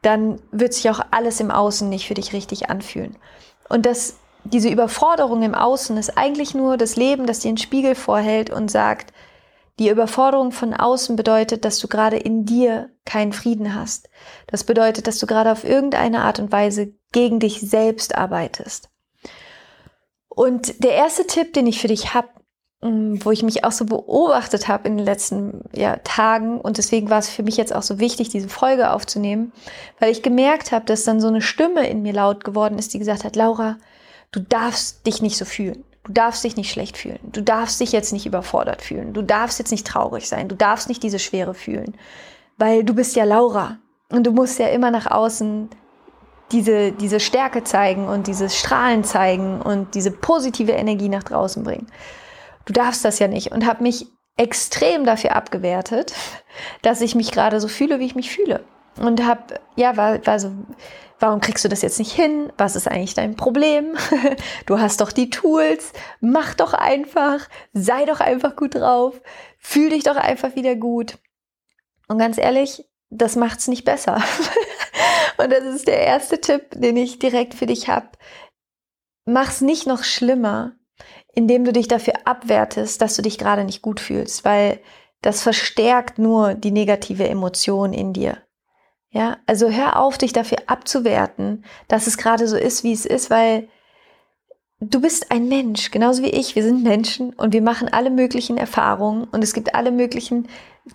dann 0.03 0.41
wird 0.53 0.75
sich 0.75 0.91
auch 0.91 1.01
alles 1.11 1.41
im 1.41 1.51
Außen 1.51 1.89
nicht 1.89 2.07
für 2.07 2.15
dich 2.15 2.33
richtig 2.33 2.71
anfühlen. 2.71 3.17
Und 3.69 3.87
das, 3.87 4.17
diese 4.45 4.69
Überforderung 4.69 5.43
im 5.43 5.55
Außen 5.55 5.97
ist 5.97 6.17
eigentlich 6.19 6.55
nur 6.55 6.77
das 6.77 6.97
Leben, 6.97 7.27
das 7.27 7.41
dir 7.41 7.49
einen 7.49 7.59
Spiegel 7.59 7.95
vorhält 7.95 8.51
und 8.51 8.71
sagt, 8.71 9.13
die 9.79 9.89
Überforderung 9.89 10.53
von 10.53 10.73
außen 10.73 11.17
bedeutet, 11.17 11.65
dass 11.65 11.79
du 11.79 11.89
gerade 11.89 12.17
in 12.17 12.45
dir 12.45 12.91
keinen 13.05 13.33
Frieden 13.33 13.75
hast. 13.75 14.09
Das 14.47 14.63
bedeutet, 14.63 15.09
dass 15.09 15.19
du 15.19 15.27
gerade 15.27 15.51
auf 15.51 15.65
irgendeine 15.65 16.23
Art 16.23 16.39
und 16.39 16.53
Weise 16.53 16.93
gegen 17.11 17.41
dich 17.41 17.61
selbst 17.61 18.15
arbeitest. 18.15 18.89
Und 20.35 20.83
der 20.83 20.93
erste 20.93 21.27
Tipp, 21.27 21.53
den 21.53 21.67
ich 21.67 21.81
für 21.81 21.89
dich 21.89 22.15
habe, 22.15 22.29
mm, 22.83 23.19
wo 23.23 23.31
ich 23.31 23.43
mich 23.43 23.65
auch 23.65 23.73
so 23.73 23.85
beobachtet 23.85 24.69
habe 24.69 24.89
in 24.89 24.97
den 24.97 25.07
letzten 25.07 25.63
ja, 25.73 25.97
Tagen 25.97 26.61
und 26.61 26.79
deswegen 26.79 27.11
war 27.11 27.19
es 27.19 27.29
für 27.29 27.43
mich 27.43 27.57
jetzt 27.57 27.75
auch 27.75 27.83
so 27.83 27.99
wichtig, 27.99 28.29
diese 28.29 28.49
Folge 28.49 28.91
aufzunehmen, 28.91 29.53
weil 30.01 30.11
ich 30.11 30.23
gemerkt 30.23 30.73
habe, 30.73 30.85
dass 30.85 31.05
dann 31.05 31.20
so 31.20 31.29
eine 31.29 31.43
Stimme 31.43 31.89
in 31.89 32.03
mir 32.03 32.13
laut 32.13 32.44
geworden 32.44 32.79
ist, 32.79 32.94
die 32.94 32.99
gesagt 32.99 33.25
hat, 33.25 33.37
Laura, 33.37 33.77
du 34.32 34.41
darfst 34.41 35.06
dich 35.06 35.23
nicht 35.23 35.37
so 35.37 35.44
fühlen. 35.44 35.85
Du 36.05 36.13
darfst 36.13 36.44
dich 36.44 36.56
nicht 36.56 36.70
schlecht 36.70 36.99
fühlen. 36.99 37.20
Du 37.23 37.41
darfst 37.41 37.81
dich 37.81 37.93
jetzt 37.93 38.13
nicht 38.13 38.27
überfordert 38.27 38.82
fühlen. 38.82 39.15
Du 39.15 39.23
darfst 39.23 39.58
jetzt 39.58 39.70
nicht 39.70 39.87
traurig 39.87 40.29
sein. 40.29 40.49
Du 40.49 40.55
darfst 40.55 40.89
nicht 40.91 41.03
diese 41.03 41.19
Schwere 41.19 41.55
fühlen. 41.55 41.97
Weil 42.58 42.85
du 42.85 42.94
bist 42.94 43.17
ja 43.17 43.25
Laura. 43.25 43.79
Und 44.11 44.27
du 44.27 44.32
musst 44.32 44.58
ja 44.58 44.69
immer 44.69 44.91
nach 44.91 45.11
außen 45.11 45.70
diese, 46.53 46.93
diese 46.93 47.20
Stärke 47.20 47.65
zeigen 47.65 48.06
und 48.06 48.27
dieses 48.27 48.56
Strahlen 48.56 49.05
zeigen 49.05 49.60
und 49.60 49.94
diese 49.94 50.10
positive 50.10 50.72
Energie 50.72 51.08
nach 51.08 51.22
draußen 51.22 51.63
bringen. 51.65 51.86
Du 52.65 52.72
darfst 52.72 53.05
das 53.05 53.19
ja 53.19 53.29
nicht 53.29 53.53
und 53.53 53.67
habe 53.67 53.82
mich 53.82 54.06
extrem 54.36 55.05
dafür 55.05 55.36
abgewertet, 55.36 56.13
dass 56.82 57.01
ich 57.01 57.15
mich 57.15 57.31
gerade 57.31 57.60
so 57.60 57.69
fühle, 57.69 58.01
wie 58.01 58.06
ich 58.06 58.15
mich 58.15 58.31
fühle. 58.31 58.65
Und 59.01 59.24
habe, 59.24 59.60
ja, 59.77 59.96
war, 59.96 60.24
war 60.27 60.39
so, 60.39 60.53
warum 61.19 61.41
kriegst 61.41 61.65
du 61.65 61.69
das 61.69 61.82
jetzt 61.82 61.98
nicht 61.98 62.13
hin? 62.13 62.53
Was 62.56 62.77
ist 62.77 62.89
eigentlich 62.89 63.15
dein 63.15 63.36
Problem? 63.36 63.96
Du 64.67 64.79
hast 64.79 65.01
doch 65.01 65.13
die 65.13 65.31
Tools, 65.31 65.93
mach 66.20 66.55
doch 66.55 66.72
einfach, 66.74 67.48
sei 67.72 68.05
doch 68.05 68.20
einfach 68.20 68.56
gut 68.56 68.74
drauf, 68.74 69.20
fühl 69.58 69.91
dich 69.91 70.05
doch 70.05 70.17
einfach 70.17 70.55
wieder 70.55 70.74
gut. 70.77 71.19
Und 72.08 72.19
ganz 72.19 72.39
ehrlich, 72.39 72.84
das 73.10 73.36
macht's 73.36 73.69
nicht 73.69 73.84
besser. 73.84 74.22
Und 75.38 75.50
das 75.50 75.64
ist 75.64 75.88
der 75.88 76.00
erste 76.00 76.41
Tipp, 76.41 76.70
den 76.74 76.96
ich 76.96 77.19
direkt 77.19 77.55
für 77.55 77.67
dich 77.67 77.88
habe. 77.88 78.08
Mach's 79.26 79.60
nicht 79.60 79.86
noch 79.86 80.05
schlimmer, 80.05 80.72
indem 81.34 81.64
du 81.64 81.72
dich 81.72 81.88
dafür 81.88 82.14
abwertest, 82.24 83.00
dass 83.00 83.17
du 83.17 83.22
dich 83.22 83.38
gerade 83.38 83.64
nicht 83.64 83.82
gut 83.82 84.00
fühlst, 84.00 84.44
weil 84.44 84.81
das 85.22 85.43
verstärkt 85.43 86.19
nur 86.19 86.55
die 86.55 86.70
negative 86.70 87.29
Emotion 87.29 87.93
in 87.93 88.12
dir. 88.12 88.38
Ja, 89.10 89.38
also 89.46 89.70
hör 89.70 90.00
auf, 90.00 90.19
dich 90.19 90.32
dafür 90.32 90.58
abzuwerten, 90.67 91.64
dass 91.88 92.06
es 92.06 92.19
gerade 92.19 92.48
so 92.48 92.56
ist, 92.56 92.82
wie 92.82 92.93
es 92.93 93.06
ist, 93.06 93.31
weil 93.31 93.69
du 94.81 95.00
bist 95.00 95.31
ein 95.31 95.48
Mensch, 95.48 95.91
genauso 95.91 96.22
wie 96.22 96.31
ich. 96.31 96.56
Wir 96.56 96.62
sind 96.62 96.82
Menschen 96.82 97.32
und 97.32 97.53
wir 97.53 97.62
machen 97.62 97.88
alle 97.88 98.10
möglichen 98.10 98.58
Erfahrungen 98.58 99.24
und 99.24 99.43
es 99.43 99.55
gibt 99.55 99.74
alle 99.74 99.93
möglichen 99.93 100.48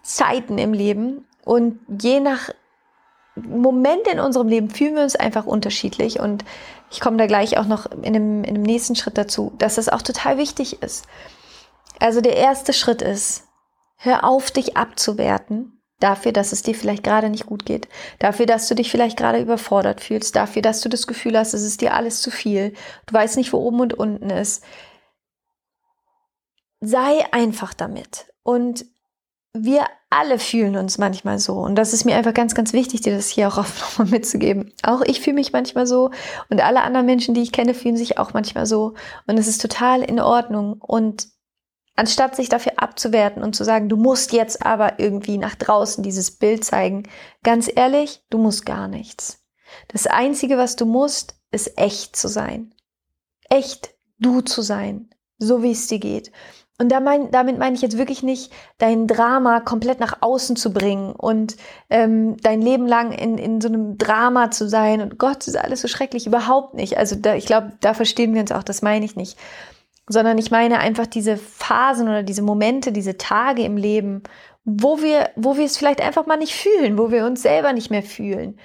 Zeiten 0.03 0.57
im 0.57 0.73
Leben. 0.73 1.25
Und 1.45 1.79
je 2.01 2.19
nach 2.19 2.49
Momente 3.47 4.09
in 4.09 4.19
unserem 4.19 4.47
Leben 4.47 4.69
fühlen 4.69 4.95
wir 4.95 5.03
uns 5.03 5.15
einfach 5.15 5.45
unterschiedlich 5.45 6.19
und 6.19 6.45
ich 6.91 6.99
komme 6.99 7.17
da 7.17 7.27
gleich 7.27 7.57
auch 7.57 7.65
noch 7.65 7.85
in 8.01 8.13
dem, 8.13 8.43
in 8.43 8.55
dem 8.55 8.63
nächsten 8.63 8.95
Schritt 8.95 9.17
dazu, 9.17 9.53
dass 9.57 9.75
das 9.75 9.89
auch 9.89 10.01
total 10.01 10.37
wichtig 10.37 10.81
ist. 10.81 11.05
Also 11.99 12.21
der 12.21 12.37
erste 12.37 12.73
Schritt 12.73 13.01
ist, 13.01 13.43
hör 13.97 14.23
auf, 14.23 14.51
dich 14.51 14.77
abzuwerten 14.77 15.79
Dafür, 15.99 16.31
dass 16.31 16.53
es 16.53 16.61
dir 16.61 16.73
vielleicht 16.73 17.03
gerade 17.03 17.29
nicht 17.29 17.45
gut 17.45 17.65
geht. 17.65 17.89
Dafür, 18.19 18.45
dass 18.45 18.67
du 18.69 18.75
dich 18.75 18.89
vielleicht 18.89 19.17
gerade 19.17 19.41
überfordert 19.41 19.99
fühlst. 19.99 20.35
Dafür, 20.35 20.61
dass 20.61 20.79
du 20.79 20.87
das 20.87 21.07
Gefühl 21.07 21.37
hast, 21.37 21.53
es 21.53 21.63
ist 21.63 21.81
dir 21.81 21.93
alles 21.93 22.21
zu 22.21 22.31
viel. 22.31 22.73
Du 23.05 23.13
weißt 23.13 23.35
nicht, 23.35 23.51
wo 23.51 23.57
oben 23.57 23.81
und 23.81 23.93
unten 23.93 24.29
ist. 24.29 24.63
Sei 26.79 27.25
einfach 27.33 27.73
damit. 27.73 28.33
Und 28.43 28.85
wir 29.53 29.85
alle 30.09 30.39
fühlen 30.39 30.75
uns 30.75 30.97
manchmal 30.97 31.39
so. 31.39 31.59
Und 31.59 31.75
das 31.75 31.93
ist 31.93 32.05
mir 32.05 32.15
einfach 32.15 32.33
ganz, 32.33 32.55
ganz 32.55 32.73
wichtig, 32.73 33.01
dir 33.01 33.15
das 33.15 33.29
hier 33.29 33.47
auch 33.47 33.57
nochmal 33.57 34.07
mitzugeben. 34.07 34.73
Auch 34.83 35.01
ich 35.01 35.21
fühle 35.21 35.35
mich 35.35 35.53
manchmal 35.53 35.87
so. 35.87 36.11
Und 36.49 36.61
alle 36.61 36.81
anderen 36.81 37.05
Menschen, 37.05 37.33
die 37.33 37.41
ich 37.41 37.51
kenne, 37.51 37.73
fühlen 37.73 37.97
sich 37.97 38.17
auch 38.17 38.33
manchmal 38.33 38.65
so. 38.65 38.93
Und 39.27 39.37
es 39.37 39.47
ist 39.47 39.61
total 39.61 40.01
in 40.01 40.19
Ordnung. 40.19 40.73
Und 40.73 41.27
Anstatt 41.99 42.33
sich 42.33 42.47
dafür 42.47 42.75
abzuwerten 42.77 43.43
und 43.43 43.57
zu 43.57 43.65
sagen, 43.65 43.89
du 43.89 43.97
musst 43.97 44.31
jetzt 44.31 44.65
aber 44.65 44.99
irgendwie 44.99 45.37
nach 45.37 45.55
draußen 45.55 46.01
dieses 46.01 46.31
Bild 46.31 46.63
zeigen, 46.63 47.03
ganz 47.43 47.69
ehrlich, 47.75 48.23
du 48.29 48.37
musst 48.37 48.65
gar 48.65 48.87
nichts. 48.87 49.43
Das 49.89 50.07
Einzige, 50.07 50.57
was 50.57 50.77
du 50.77 50.85
musst, 50.85 51.35
ist 51.51 51.77
echt 51.77 52.15
zu 52.15 52.29
sein. 52.29 52.73
Echt 53.49 53.95
du 54.17 54.39
zu 54.39 54.61
sein, 54.61 55.09
so 55.39 55.61
wie 55.61 55.71
es 55.71 55.87
dir 55.87 55.99
geht. 55.99 56.31
Und 56.81 56.89
da 56.89 57.01
mein, 57.01 57.29
damit 57.29 57.59
meine 57.59 57.75
ich 57.75 57.81
jetzt 57.81 57.97
wirklich 57.97 58.23
nicht, 58.23 58.51
dein 58.77 59.05
Drama 59.05 59.59
komplett 59.59 59.99
nach 59.99 60.21
außen 60.21 60.55
zu 60.55 60.71
bringen 60.71 61.11
und 61.11 61.57
ähm, 61.89 62.37
dein 62.37 62.61
Leben 62.61 62.87
lang 62.87 63.11
in, 63.11 63.37
in 63.37 63.59
so 63.59 63.67
einem 63.67 63.97
Drama 63.97 64.49
zu 64.49 64.67
sein 64.69 65.01
und 65.01 65.19
Gott, 65.19 65.45
ist 65.45 65.57
alles 65.57 65.81
so 65.81 65.89
schrecklich, 65.89 66.25
überhaupt 66.25 66.75
nicht. 66.75 66.97
Also 66.97 67.17
da, 67.17 67.35
ich 67.35 67.45
glaube, 67.45 67.73
da 67.81 67.93
verstehen 67.93 68.33
wir 68.33 68.41
uns 68.41 68.53
auch, 68.53 68.63
das 68.63 68.81
meine 68.81 69.05
ich 69.05 69.15
nicht 69.15 69.37
sondern 70.09 70.39
ich 70.39 70.49
meine 70.51 70.79
einfach 70.79 71.05
diese 71.05 71.37
Phasen 71.37 72.09
oder 72.09 72.23
diese 72.23 72.41
Momente, 72.41 72.91
diese 72.91 73.17
Tage 73.17 73.63
im 73.63 73.77
Leben, 73.77 74.23
wo 74.65 75.01
wir, 75.01 75.29
wo 75.35 75.55
wir 75.55 75.65
es 75.65 75.77
vielleicht 75.77 76.01
einfach 76.01 76.25
mal 76.25 76.37
nicht 76.37 76.55
fühlen, 76.55 76.97
wo 76.97 77.11
wir 77.11 77.25
uns 77.25 77.43
selber 77.43 77.73
nicht 77.73 77.91
mehr 77.91 78.03
fühlen. 78.03 78.59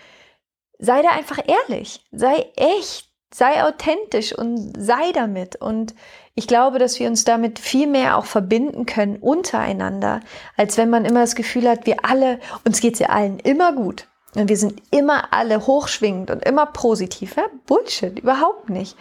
Sei 0.79 1.03
da 1.03 1.11
einfach 1.11 1.39
ehrlich, 1.47 2.05
sei 2.11 2.51
echt, 2.57 3.11
sei 3.35 3.65
authentisch 3.65 4.33
und 4.33 4.75
sei 4.79 5.11
damit. 5.13 5.57
Und 5.57 5.97
ich 6.37 6.47
glaube, 6.47 6.79
dass 6.79 7.01
wir 7.01 7.09
uns 7.09 7.25
damit 7.25 7.59
viel 7.59 7.89
mehr 7.89 8.17
auch 8.17 8.27
verbinden 8.27 8.87
können 8.87 9.17
untereinander, 9.17 10.21
als 10.57 10.79
wenn 10.79 10.89
man 10.89 11.05
immer 11.05 11.21
das 11.21 11.35
Gefühl 11.35 11.69
hat, 11.69 11.85
wir 11.85 12.05
alle, 12.05 12.39
uns 12.65 12.81
geht's 12.81 13.01
ja 13.01 13.09
allen 13.09 13.41
immer 13.41 13.73
gut. 13.73 14.07
Und 14.37 14.49
wir 14.49 14.57
sind 14.57 14.81
immer 14.93 15.33
alle 15.33 15.67
hochschwingend 15.67 16.31
und 16.31 16.45
immer 16.45 16.67
positiv. 16.67 17.35
Ja? 17.35 17.47
Bullshit, 17.67 18.21
überhaupt 18.21 18.71
nicht. 18.71 18.97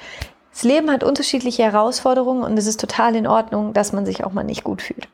Das 0.51 0.63
Leben 0.63 0.89
hat 0.91 1.03
unterschiedliche 1.03 1.61
Herausforderungen 1.61 2.41
und 2.41 2.57
es 2.57 2.65
ist 2.65 2.79
total 2.79 3.15
in 3.15 3.27
Ordnung, 3.27 3.73
dass 3.73 3.93
man 3.93 4.03
sich 4.03 4.23
auch 4.23 4.33
mal 4.33 4.43
nicht 4.43 4.63
gut 4.63 4.81
fühlt. 4.81 5.07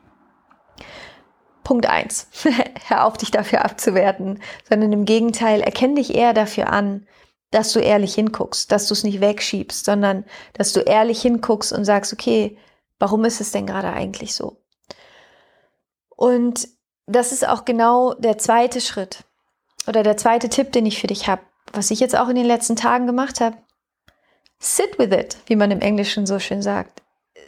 Punkt 1.62 1.84
eins: 1.84 2.26
Hör 2.88 3.04
auf, 3.04 3.18
dich 3.18 3.30
dafür 3.30 3.66
abzuwerten, 3.66 4.40
sondern 4.66 4.92
im 4.92 5.04
Gegenteil, 5.04 5.60
erkenn 5.60 5.94
dich 5.94 6.14
eher 6.14 6.32
dafür 6.32 6.72
an, 6.72 7.06
dass 7.50 7.72
du 7.72 7.80
ehrlich 7.80 8.14
hinguckst, 8.14 8.70
dass 8.70 8.86
du 8.86 8.94
es 8.94 9.04
nicht 9.04 9.20
wegschiebst, 9.20 9.84
sondern 9.84 10.24
dass 10.52 10.72
du 10.72 10.80
ehrlich 10.80 11.20
hinguckst 11.22 11.72
und 11.72 11.84
sagst, 11.84 12.12
okay, 12.12 12.56
warum 12.98 13.24
ist 13.24 13.40
es 13.40 13.50
denn 13.50 13.66
gerade 13.66 13.92
eigentlich 13.92 14.34
so? 14.34 14.56
Und 16.16 16.68
das 17.06 17.32
ist 17.32 17.46
auch 17.46 17.64
genau 17.64 18.14
der 18.14 18.38
zweite 18.38 18.80
Schritt 18.80 19.24
oder 19.88 20.02
der 20.02 20.16
zweite 20.16 20.48
Tipp, 20.48 20.70
den 20.72 20.86
ich 20.86 21.00
für 21.00 21.08
dich 21.08 21.26
habe, 21.28 21.42
was 21.72 21.90
ich 21.90 21.98
jetzt 21.98 22.16
auch 22.16 22.28
in 22.28 22.36
den 22.36 22.46
letzten 22.46 22.76
Tagen 22.76 23.06
gemacht 23.06 23.40
habe. 23.40 23.56
Sit 24.60 24.98
with 24.98 25.10
it, 25.10 25.38
wie 25.46 25.56
man 25.56 25.70
im 25.70 25.80
Englischen 25.80 26.26
so 26.26 26.38
schön 26.38 26.62
sagt. 26.62 27.02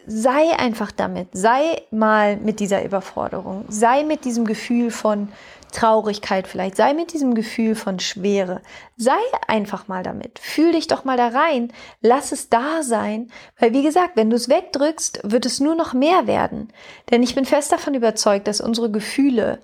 Sei 0.06 0.58
einfach 0.58 0.90
damit, 0.90 1.28
sei 1.32 1.82
mal 1.90 2.38
mit 2.38 2.58
dieser 2.58 2.84
Überforderung, 2.84 3.66
sei 3.68 4.02
mit 4.02 4.24
diesem 4.24 4.46
Gefühl 4.46 4.90
von 4.90 5.28
Traurigkeit 5.72 6.46
vielleicht, 6.46 6.76
sei 6.76 6.94
mit 6.94 7.12
diesem 7.12 7.34
Gefühl 7.34 7.74
von 7.74 7.98
Schwere, 7.98 8.60
sei 8.96 9.18
einfach 9.48 9.88
mal 9.88 10.02
damit, 10.02 10.38
fühl 10.38 10.72
dich 10.72 10.86
doch 10.86 11.04
mal 11.04 11.16
da 11.16 11.28
rein, 11.28 11.72
lass 12.00 12.32
es 12.32 12.48
da 12.48 12.82
sein, 12.82 13.30
weil 13.58 13.72
wie 13.72 13.82
gesagt, 13.82 14.16
wenn 14.16 14.30
du 14.30 14.36
es 14.36 14.48
wegdrückst, 14.48 15.20
wird 15.24 15.46
es 15.46 15.60
nur 15.60 15.74
noch 15.74 15.92
mehr 15.92 16.26
werden. 16.26 16.68
Denn 17.10 17.22
ich 17.22 17.34
bin 17.34 17.44
fest 17.44 17.72
davon 17.72 17.94
überzeugt, 17.94 18.46
dass 18.46 18.60
unsere 18.60 18.90
Gefühle 18.90 19.58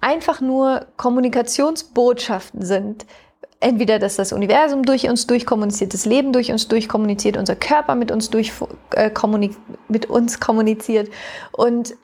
einfach 0.00 0.40
nur 0.40 0.86
Kommunikationsbotschaften 0.96 2.64
sind, 2.64 3.06
entweder, 3.60 3.98
dass 3.98 4.16
das 4.16 4.32
Universum 4.32 4.82
durch 4.82 5.08
uns 5.08 5.26
durchkommuniziert, 5.26 5.94
das 5.94 6.04
Leben 6.04 6.32
durch 6.32 6.52
uns 6.52 6.68
durchkommuniziert, 6.68 7.36
unser 7.36 7.56
Körper 7.56 7.94
mit 7.94 8.10
uns, 8.10 8.30
durch, 8.30 8.52
äh, 8.92 9.10
mit 9.88 10.06
uns 10.06 10.40
kommuniziert. 10.40 11.10
Und 11.52 11.96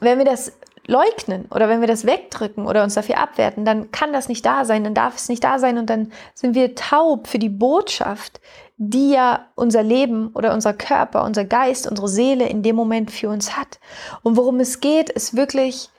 wenn 0.00 0.18
wir 0.18 0.24
das 0.24 0.52
leugnen 0.86 1.46
oder 1.50 1.68
wenn 1.68 1.80
wir 1.80 1.88
das 1.88 2.06
wegdrücken 2.06 2.66
oder 2.66 2.82
uns 2.84 2.94
dafür 2.94 3.18
abwerten, 3.18 3.64
dann 3.64 3.90
kann 3.90 4.12
das 4.12 4.28
nicht 4.28 4.44
da 4.46 4.64
sein, 4.64 4.84
dann 4.84 4.94
darf 4.94 5.16
es 5.16 5.28
nicht 5.28 5.42
da 5.42 5.58
sein 5.58 5.78
und 5.78 5.90
dann 5.90 6.12
sind 6.34 6.54
wir 6.54 6.74
taub 6.74 7.26
für 7.26 7.38
die 7.38 7.48
Botschaft, 7.48 8.40
die 8.76 9.10
ja 9.10 9.46
unser 9.54 9.82
Leben 9.82 10.28
oder 10.34 10.52
unser 10.52 10.74
Körper, 10.74 11.24
unser 11.24 11.44
Geist, 11.44 11.88
unsere 11.88 12.08
Seele 12.08 12.48
in 12.48 12.62
dem 12.62 12.76
Moment 12.76 13.10
für 13.10 13.28
uns 13.28 13.56
hat. 13.56 13.80
Und 14.22 14.36
worum 14.36 14.60
es 14.60 14.80
geht, 14.80 15.10
ist 15.10 15.36
wirklich 15.36 15.90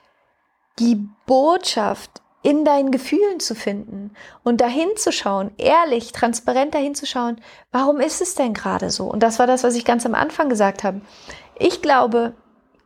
die 0.80 1.08
Botschaft 1.26 2.22
in 2.44 2.64
deinen 2.64 2.92
Gefühlen 2.92 3.40
zu 3.40 3.56
finden 3.56 4.12
und 4.44 4.62
dahin 4.62 4.90
zu 4.96 5.12
schauen, 5.12 5.52
ehrlich, 5.58 6.12
transparent 6.12 6.76
dahin 6.76 6.96
zu 6.96 7.06
schauen, 7.06 7.42
warum 7.72 8.00
ist 8.00 8.22
es 8.22 8.36
denn 8.36 8.54
gerade 8.54 8.90
so? 8.90 9.06
Und 9.06 9.22
das 9.22 9.40
war 9.40 9.48
das, 9.48 9.64
was 9.64 9.76
ich 9.76 9.84
ganz 9.84 10.06
am 10.06 10.14
Anfang 10.14 10.48
gesagt 10.48 10.84
habe. 10.84 11.02
Ich 11.58 11.82
glaube, 11.82 12.34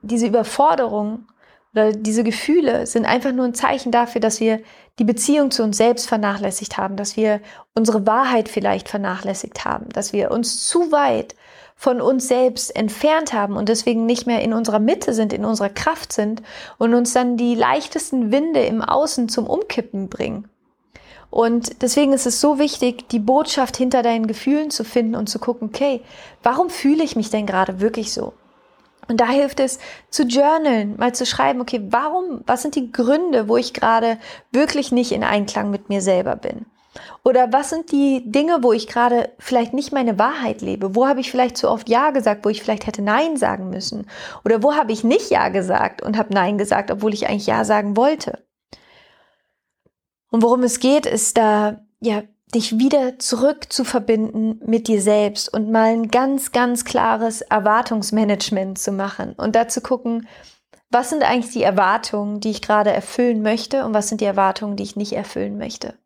diese 0.02 0.26
Überforderung 0.26 1.28
oder 1.74 1.94
diese 1.94 2.24
Gefühle 2.24 2.86
sind 2.86 3.06
einfach 3.06 3.32
nur 3.32 3.46
ein 3.46 3.54
Zeichen 3.54 3.92
dafür, 3.92 4.20
dass 4.20 4.40
wir 4.40 4.62
die 5.00 5.06
Beziehung 5.06 5.52
zu 5.52 5.64
uns 5.64 5.78
selbst 5.78 6.08
vernachlässigt 6.08 6.78
haben, 6.78 6.98
dass 6.98 7.16
wir 7.16 7.40
unsere 7.74 8.06
Wahrheit 8.06 8.50
vielleicht 8.50 8.90
vernachlässigt 8.90 9.64
haben, 9.64 9.88
dass 9.90 10.12
wir 10.12 10.32
uns 10.32 10.68
zu 10.68 10.92
weit 10.92 11.36
von 11.76 12.02
uns 12.02 12.28
selbst 12.28 12.76
entfernt 12.76 13.34
haben 13.34 13.56
und 13.56 13.70
deswegen 13.70 14.06
nicht 14.06 14.28
mehr 14.28 14.42
in 14.42 14.54
unserer 14.54 14.80
Mitte 14.80 15.14
sind, 15.14 15.34
in 15.34 15.46
unserer 15.46 15.70
Kraft 15.70 16.14
sind 16.14 16.44
und 16.78 16.94
uns 16.94 17.14
dann 17.14 17.38
die 17.38 17.56
leichtesten 17.56 18.32
Winde 18.32 18.64
im 18.64 18.82
Außen 18.82 19.30
zum 19.30 19.48
Umkippen 19.48 20.10
bringen. 20.10 20.48
Und 21.32 21.82
deswegen 21.82 22.12
ist 22.12 22.28
es 22.28 22.42
so 22.42 22.60
wichtig, 22.60 23.08
die 23.10 23.20
Botschaft 23.20 23.78
hinter 23.78 24.04
deinen 24.04 24.28
Gefühlen 24.28 24.70
zu 24.70 24.84
finden 24.84 25.16
und 25.16 25.28
zu 25.28 25.40
gucken, 25.40 25.70
okay, 25.70 26.02
warum 26.44 26.70
fühle 26.70 27.04
ich 27.04 27.16
mich 27.16 27.30
denn 27.30 27.46
gerade 27.46 27.80
wirklich 27.80 28.12
so? 28.12 28.34
Und 29.12 29.18
da 29.18 29.28
hilft 29.28 29.60
es 29.60 29.78
zu 30.10 30.24
journalen, 30.24 30.96
mal 30.98 31.14
zu 31.14 31.26
schreiben, 31.26 31.60
okay, 31.60 31.82
warum, 31.90 32.44
was 32.48 32.62
sind 32.62 32.76
die 32.76 32.94
Gründe, 32.94 33.50
wo 33.50 33.58
ich 33.58 33.74
gerade 33.74 34.18
wirklich 34.54 34.94
nicht 34.94 35.12
in 35.12 35.26
Einklang 35.26 35.70
mit 35.70 35.90
mir 35.90 36.02
selber 36.02 36.38
bin? 36.38 36.66
Oder 37.26 37.52
was 37.52 37.70
sind 37.70 37.92
die 37.92 38.24
Dinge, 38.26 38.60
wo 38.62 38.72
ich 38.72 38.88
gerade 38.88 39.30
vielleicht 39.38 39.74
nicht 39.74 39.92
meine 39.92 40.18
Wahrheit 40.18 40.62
lebe? 40.62 40.96
Wo 40.96 41.10
habe 41.10 41.20
ich 41.20 41.30
vielleicht 41.30 41.58
zu 41.58 41.70
oft 41.70 41.90
Ja 41.90 42.12
gesagt, 42.12 42.46
wo 42.46 42.50
ich 42.50 42.64
vielleicht 42.64 42.88
hätte 42.88 43.02
Nein 43.02 43.36
sagen 43.36 43.70
müssen? 43.70 44.08
Oder 44.46 44.64
wo 44.64 44.76
habe 44.76 44.94
ich 44.94 45.04
nicht 45.04 45.30
Ja 45.30 45.50
gesagt 45.50 46.02
und 46.02 46.18
habe 46.18 46.34
Nein 46.34 46.58
gesagt, 46.58 46.90
obwohl 46.90 47.14
ich 47.14 47.28
eigentlich 47.28 47.48
Ja 47.48 47.66
sagen 47.66 47.98
wollte? 47.98 48.46
Und 50.32 50.42
worum 50.42 50.64
es 50.64 50.80
geht, 50.80 51.06
ist 51.06 51.38
da, 51.38 51.82
ja, 52.00 52.24
dich 52.54 52.78
wieder 52.78 53.18
zurück 53.20 53.72
zu 53.72 53.84
verbinden 53.84 54.60
mit 54.66 54.88
dir 54.88 55.02
selbst 55.02 55.54
und 55.54 55.72
mal 55.72 55.94
ein 55.94 56.10
ganz, 56.10 56.52
ganz 56.52 56.84
klares 56.86 57.42
Erwartungsmanagement 57.42 58.78
zu 58.78 58.92
machen 58.92 59.34
und 59.34 59.56
da 59.56 59.68
zu 59.68 59.82
gucken, 59.82 60.28
was 60.90 61.10
sind 61.10 61.24
eigentlich 61.24 61.54
die 61.54 61.64
Erwartungen, 61.64 62.42
die 62.42 62.52
ich 62.52 62.62
gerade 62.62 62.92
erfüllen 62.92 63.42
möchte 63.42 63.86
und 63.86 63.94
was 63.94 64.10
sind 64.10 64.20
die 64.20 64.26
Erwartungen, 64.26 64.76
die 64.76 64.84
ich 64.84 64.98
nicht 64.98 65.14
erfüllen 65.14 65.58
möchte. 65.58 65.98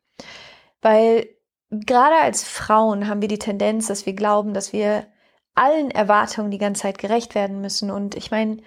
Weil 0.82 1.28
gerade 1.72 2.18
als 2.22 2.44
Frauen 2.44 3.08
haben 3.08 3.22
wir 3.22 3.28
die 3.28 3.40
Tendenz, 3.40 3.88
dass 3.88 4.06
wir 4.06 4.14
glauben, 4.14 4.54
dass 4.54 4.74
wir 4.74 5.08
allen 5.56 5.90
Erwartungen 5.90 6.52
die 6.52 6.60
ganze 6.60 6.84
Zeit 6.84 7.00
gerecht 7.00 7.34
werden 7.34 7.62
müssen. 7.62 7.90
Und 7.90 8.14
ich 8.16 8.30
meine, 8.30 8.58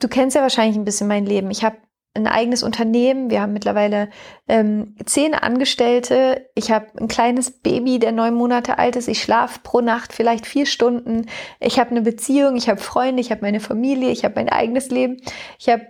du 0.00 0.08
kennst 0.08 0.36
ja 0.36 0.42
wahrscheinlich 0.42 0.76
ein 0.76 0.84
bisschen 0.84 1.08
mein 1.08 1.24
Leben. 1.24 1.50
Ich 1.50 1.64
habe 1.64 1.78
ein 2.18 2.32
eigenes 2.32 2.62
Unternehmen. 2.62 3.30
Wir 3.30 3.40
haben 3.40 3.52
mittlerweile 3.52 4.10
ähm, 4.48 4.96
zehn 5.04 5.34
Angestellte. 5.34 6.48
Ich 6.54 6.70
habe 6.70 6.86
ein 6.98 7.08
kleines 7.08 7.50
Baby, 7.50 7.98
der 7.98 8.12
neun 8.12 8.34
Monate 8.34 8.78
alt 8.78 8.96
ist. 8.96 9.08
Ich 9.08 9.22
schlafe 9.22 9.60
pro 9.62 9.80
Nacht 9.80 10.12
vielleicht 10.12 10.46
vier 10.46 10.66
Stunden. 10.66 11.26
Ich 11.60 11.78
habe 11.78 11.90
eine 11.90 12.02
Beziehung, 12.02 12.56
ich 12.56 12.68
habe 12.68 12.80
Freunde, 12.80 13.20
ich 13.20 13.30
habe 13.30 13.42
meine 13.42 13.60
Familie, 13.60 14.10
ich 14.10 14.24
habe 14.24 14.34
mein 14.36 14.48
eigenes 14.48 14.90
Leben. 14.90 15.18
Ich 15.58 15.68
habe 15.68 15.86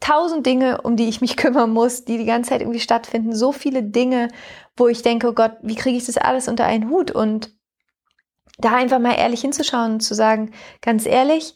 tausend 0.00 0.46
Dinge, 0.46 0.80
um 0.82 0.96
die 0.96 1.08
ich 1.08 1.20
mich 1.20 1.36
kümmern 1.38 1.72
muss, 1.72 2.04
die 2.04 2.18
die 2.18 2.26
ganze 2.26 2.50
Zeit 2.50 2.60
irgendwie 2.60 2.80
stattfinden. 2.80 3.34
So 3.34 3.52
viele 3.52 3.82
Dinge, 3.82 4.28
wo 4.76 4.88
ich 4.88 5.02
denke, 5.02 5.28
oh 5.28 5.32
Gott, 5.32 5.52
wie 5.62 5.76
kriege 5.76 5.96
ich 5.96 6.06
das 6.06 6.16
alles 6.16 6.48
unter 6.48 6.64
einen 6.64 6.90
Hut? 6.90 7.10
Und 7.10 7.54
da 8.58 8.76
einfach 8.76 8.98
mal 8.98 9.14
ehrlich 9.14 9.40
hinzuschauen 9.40 9.94
und 9.94 10.00
zu 10.00 10.14
sagen, 10.14 10.52
ganz 10.82 11.06
ehrlich, 11.06 11.54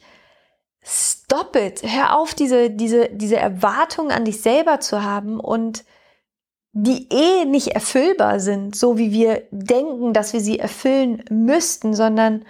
stop 0.84 1.56
it. 1.56 1.82
Hör 1.82 2.16
auf, 2.16 2.34
diese, 2.34 2.70
diese, 2.70 3.08
diese 3.10 3.36
Erwartungen 3.36 4.12
an 4.12 4.24
dich 4.24 4.42
selber 4.42 4.80
zu 4.80 5.02
haben 5.02 5.40
und 5.40 5.84
die 6.72 7.08
eh 7.10 7.44
nicht 7.44 7.68
erfüllbar 7.68 8.40
sind, 8.40 8.76
so 8.76 8.98
wie 8.98 9.12
wir 9.12 9.44
denken, 9.50 10.12
dass 10.12 10.32
wir 10.32 10.40
sie 10.40 10.58
erfüllen 10.58 11.24
müssten, 11.30 11.94
sondern 11.94 12.44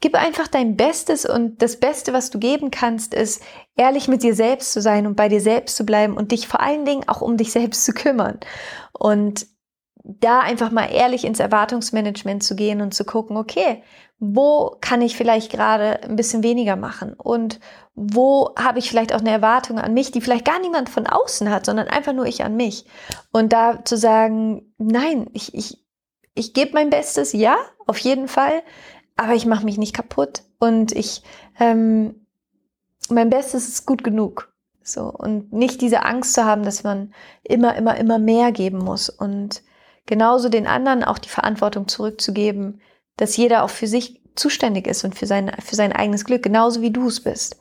gib 0.00 0.16
einfach 0.16 0.48
dein 0.48 0.76
Bestes 0.76 1.24
und 1.24 1.62
das 1.62 1.80
Beste, 1.80 2.12
was 2.12 2.28
du 2.28 2.38
geben 2.38 2.70
kannst, 2.70 3.14
ist 3.14 3.42
ehrlich 3.74 4.06
mit 4.06 4.22
dir 4.22 4.34
selbst 4.34 4.72
zu 4.72 4.82
sein 4.82 5.06
und 5.06 5.16
bei 5.16 5.30
dir 5.30 5.40
selbst 5.40 5.76
zu 5.76 5.86
bleiben 5.86 6.14
und 6.14 6.30
dich 6.30 6.46
vor 6.46 6.60
allen 6.60 6.84
Dingen 6.84 7.08
auch 7.08 7.22
um 7.22 7.38
dich 7.38 7.52
selbst 7.52 7.86
zu 7.86 7.92
kümmern. 7.92 8.38
Und 8.92 9.46
da 10.04 10.40
einfach 10.40 10.70
mal 10.70 10.84
ehrlich 10.92 11.24
ins 11.24 11.40
Erwartungsmanagement 11.40 12.42
zu 12.42 12.54
gehen 12.54 12.82
und 12.82 12.92
zu 12.92 13.04
gucken, 13.04 13.38
okay, 13.38 13.82
wo 14.18 14.76
kann 14.80 15.02
ich 15.02 15.16
vielleicht 15.16 15.50
gerade 15.50 16.02
ein 16.02 16.16
bisschen 16.16 16.42
weniger 16.42 16.76
machen 16.76 17.14
und 17.14 17.58
wo 17.94 18.54
habe 18.56 18.78
ich 18.78 18.88
vielleicht 18.88 19.14
auch 19.14 19.20
eine 19.20 19.30
Erwartung 19.30 19.78
an 19.78 19.94
mich, 19.94 20.12
die 20.12 20.20
vielleicht 20.20 20.44
gar 20.44 20.60
niemand 20.60 20.90
von 20.90 21.06
außen 21.06 21.50
hat, 21.50 21.64
sondern 21.64 21.88
einfach 21.88 22.12
nur 22.12 22.26
ich 22.26 22.44
an 22.44 22.56
mich. 22.56 22.84
Und 23.32 23.52
da 23.52 23.84
zu 23.84 23.96
sagen, 23.96 24.74
nein, 24.78 25.28
ich, 25.32 25.54
ich, 25.54 25.82
ich 26.34 26.52
gebe 26.52 26.72
mein 26.74 26.90
Bestes, 26.90 27.32
ja, 27.32 27.56
auf 27.86 27.98
jeden 27.98 28.28
Fall, 28.28 28.62
aber 29.16 29.34
ich 29.34 29.46
mache 29.46 29.64
mich 29.64 29.78
nicht 29.78 29.94
kaputt 29.94 30.42
und 30.58 30.92
ich, 30.92 31.22
ähm, 31.58 32.26
mein 33.08 33.30
Bestes 33.30 33.68
ist 33.68 33.86
gut 33.86 34.04
genug. 34.04 34.52
So, 34.82 35.10
und 35.10 35.50
nicht 35.50 35.80
diese 35.80 36.04
Angst 36.04 36.34
zu 36.34 36.44
haben, 36.44 36.62
dass 36.62 36.84
man 36.84 37.14
immer, 37.42 37.74
immer, 37.74 37.96
immer 37.96 38.18
mehr 38.18 38.52
geben 38.52 38.78
muss 38.78 39.08
und 39.08 39.62
genauso 40.06 40.48
den 40.48 40.66
anderen 40.66 41.04
auch 41.04 41.18
die 41.18 41.28
Verantwortung 41.28 41.88
zurückzugeben, 41.88 42.80
dass 43.16 43.36
jeder 43.36 43.62
auch 43.62 43.70
für 43.70 43.86
sich 43.86 44.20
zuständig 44.34 44.86
ist 44.86 45.04
und 45.04 45.14
für 45.14 45.26
sein, 45.26 45.52
für 45.64 45.76
sein 45.76 45.92
eigenes 45.92 46.24
Glück, 46.24 46.42
genauso 46.42 46.80
wie 46.80 46.90
du 46.90 47.06
es 47.08 47.22
bist. 47.22 47.58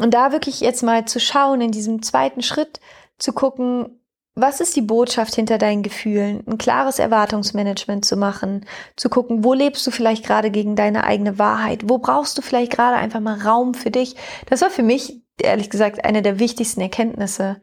Und 0.00 0.14
da 0.14 0.32
wirklich 0.32 0.60
jetzt 0.60 0.82
mal 0.82 1.04
zu 1.04 1.20
schauen, 1.20 1.60
in 1.60 1.70
diesem 1.70 2.02
zweiten 2.02 2.42
Schritt 2.42 2.80
zu 3.18 3.32
gucken, 3.32 4.00
was 4.36 4.60
ist 4.60 4.74
die 4.74 4.82
Botschaft 4.82 5.36
hinter 5.36 5.58
deinen 5.58 5.84
Gefühlen? 5.84 6.42
Ein 6.48 6.58
klares 6.58 6.98
Erwartungsmanagement 6.98 8.04
zu 8.04 8.16
machen, 8.16 8.66
zu 8.96 9.08
gucken, 9.08 9.44
wo 9.44 9.54
lebst 9.54 9.86
du 9.86 9.92
vielleicht 9.92 10.26
gerade 10.26 10.50
gegen 10.50 10.74
deine 10.74 11.04
eigene 11.04 11.38
Wahrheit? 11.38 11.88
Wo 11.88 11.98
brauchst 11.98 12.36
du 12.36 12.42
vielleicht 12.42 12.72
gerade 12.72 12.96
einfach 12.96 13.20
mal 13.20 13.40
Raum 13.40 13.74
für 13.74 13.92
dich? 13.92 14.16
Das 14.46 14.60
war 14.60 14.70
für 14.70 14.82
mich, 14.82 15.22
ehrlich 15.40 15.70
gesagt, 15.70 16.04
eine 16.04 16.20
der 16.20 16.40
wichtigsten 16.40 16.80
Erkenntnisse. 16.80 17.60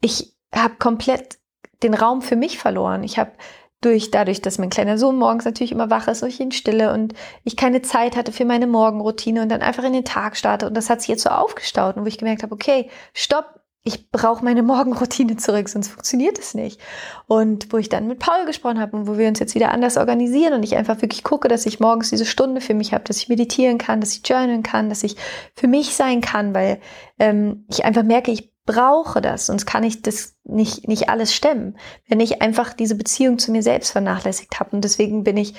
Ich 0.00 0.34
habe 0.54 0.76
komplett 0.76 1.38
den 1.82 1.94
Raum 1.94 2.22
für 2.22 2.36
mich 2.36 2.58
verloren. 2.58 3.04
Ich 3.04 3.18
habe 3.18 3.32
durch, 3.80 4.10
dadurch, 4.10 4.40
dass 4.42 4.58
mein 4.58 4.70
kleiner 4.70 4.98
Sohn 4.98 5.16
morgens 5.16 5.44
natürlich 5.44 5.72
immer 5.72 5.90
wach 5.90 6.08
ist, 6.08 6.22
ich 6.22 6.40
in 6.40 6.50
Stille 6.50 6.92
und 6.92 7.14
ich 7.44 7.56
keine 7.56 7.82
Zeit 7.82 8.16
hatte 8.16 8.32
für 8.32 8.44
meine 8.44 8.66
Morgenroutine 8.66 9.42
und 9.42 9.48
dann 9.48 9.62
einfach 9.62 9.84
in 9.84 9.92
den 9.92 10.04
Tag 10.04 10.36
starte. 10.36 10.66
Und 10.66 10.74
das 10.74 10.90
hat 10.90 11.00
sich 11.00 11.08
jetzt 11.08 11.22
so 11.22 11.30
aufgestaut 11.30 11.96
und 11.96 12.02
wo 12.02 12.06
ich 12.06 12.18
gemerkt 12.18 12.42
habe, 12.42 12.54
okay, 12.54 12.90
stopp, 13.12 13.60
ich 13.84 14.10
brauche 14.10 14.44
meine 14.44 14.62
Morgenroutine 14.64 15.36
zurück, 15.36 15.68
sonst 15.68 15.88
funktioniert 15.88 16.38
es 16.38 16.54
nicht. 16.54 16.80
Und 17.26 17.72
wo 17.72 17.76
ich 17.76 17.88
dann 17.88 18.08
mit 18.08 18.18
Paul 18.18 18.46
gesprochen 18.46 18.80
habe 18.80 18.96
und 18.96 19.06
wo 19.06 19.18
wir 19.18 19.28
uns 19.28 19.38
jetzt 19.38 19.54
wieder 19.54 19.72
anders 19.72 19.98
organisieren 19.98 20.54
und 20.54 20.62
ich 20.62 20.76
einfach 20.76 21.00
wirklich 21.02 21.22
gucke, 21.22 21.46
dass 21.48 21.66
ich 21.66 21.78
morgens 21.78 22.10
diese 22.10 22.26
Stunde 22.26 22.60
für 22.60 22.74
mich 22.74 22.92
habe, 22.92 23.04
dass 23.04 23.18
ich 23.18 23.28
meditieren 23.28 23.78
kann, 23.78 24.00
dass 24.00 24.14
ich 24.14 24.26
journalen 24.26 24.62
kann, 24.62 24.88
dass 24.88 25.04
ich 25.04 25.16
für 25.54 25.68
mich 25.68 25.94
sein 25.94 26.22
kann, 26.22 26.54
weil 26.54 26.80
ähm, 27.18 27.66
ich 27.68 27.84
einfach 27.84 28.02
merke, 28.02 28.32
ich 28.32 28.55
brauche 28.66 29.20
das, 29.20 29.46
sonst 29.46 29.64
kann 29.64 29.84
ich 29.84 30.02
das 30.02 30.34
nicht, 30.44 30.88
nicht 30.88 31.08
alles 31.08 31.34
stemmen, 31.34 31.78
wenn 32.08 32.20
ich 32.20 32.42
einfach 32.42 32.74
diese 32.74 32.96
Beziehung 32.96 33.38
zu 33.38 33.52
mir 33.52 33.62
selbst 33.62 33.92
vernachlässigt 33.92 34.60
habe. 34.60 34.76
Und 34.76 34.82
deswegen 34.82 35.24
bin 35.24 35.36
ich 35.36 35.54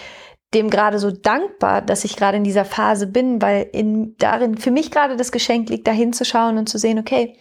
dem 0.54 0.70
gerade 0.70 1.00
so 1.00 1.12
dankbar, 1.12 1.82
dass 1.82 2.06
ich 2.06 2.16
gerade 2.16 2.38
in 2.38 2.44
dieser 2.44 2.66
Phase 2.66 3.08
bin, 3.08 3.42
weil 3.42 3.68
in, 3.74 4.16
darin 4.18 4.58
für 4.58 4.72
mich 4.72 4.92
gerade 4.92 5.18
das 5.18 5.32
Geschenk 5.32 5.70
liegt, 5.70 5.88
da 5.88 5.92
hinzuschauen 5.92 6.58
und 6.58 6.70
zu 6.70 6.78
sehen, 6.78 7.00
okay, 7.00 7.38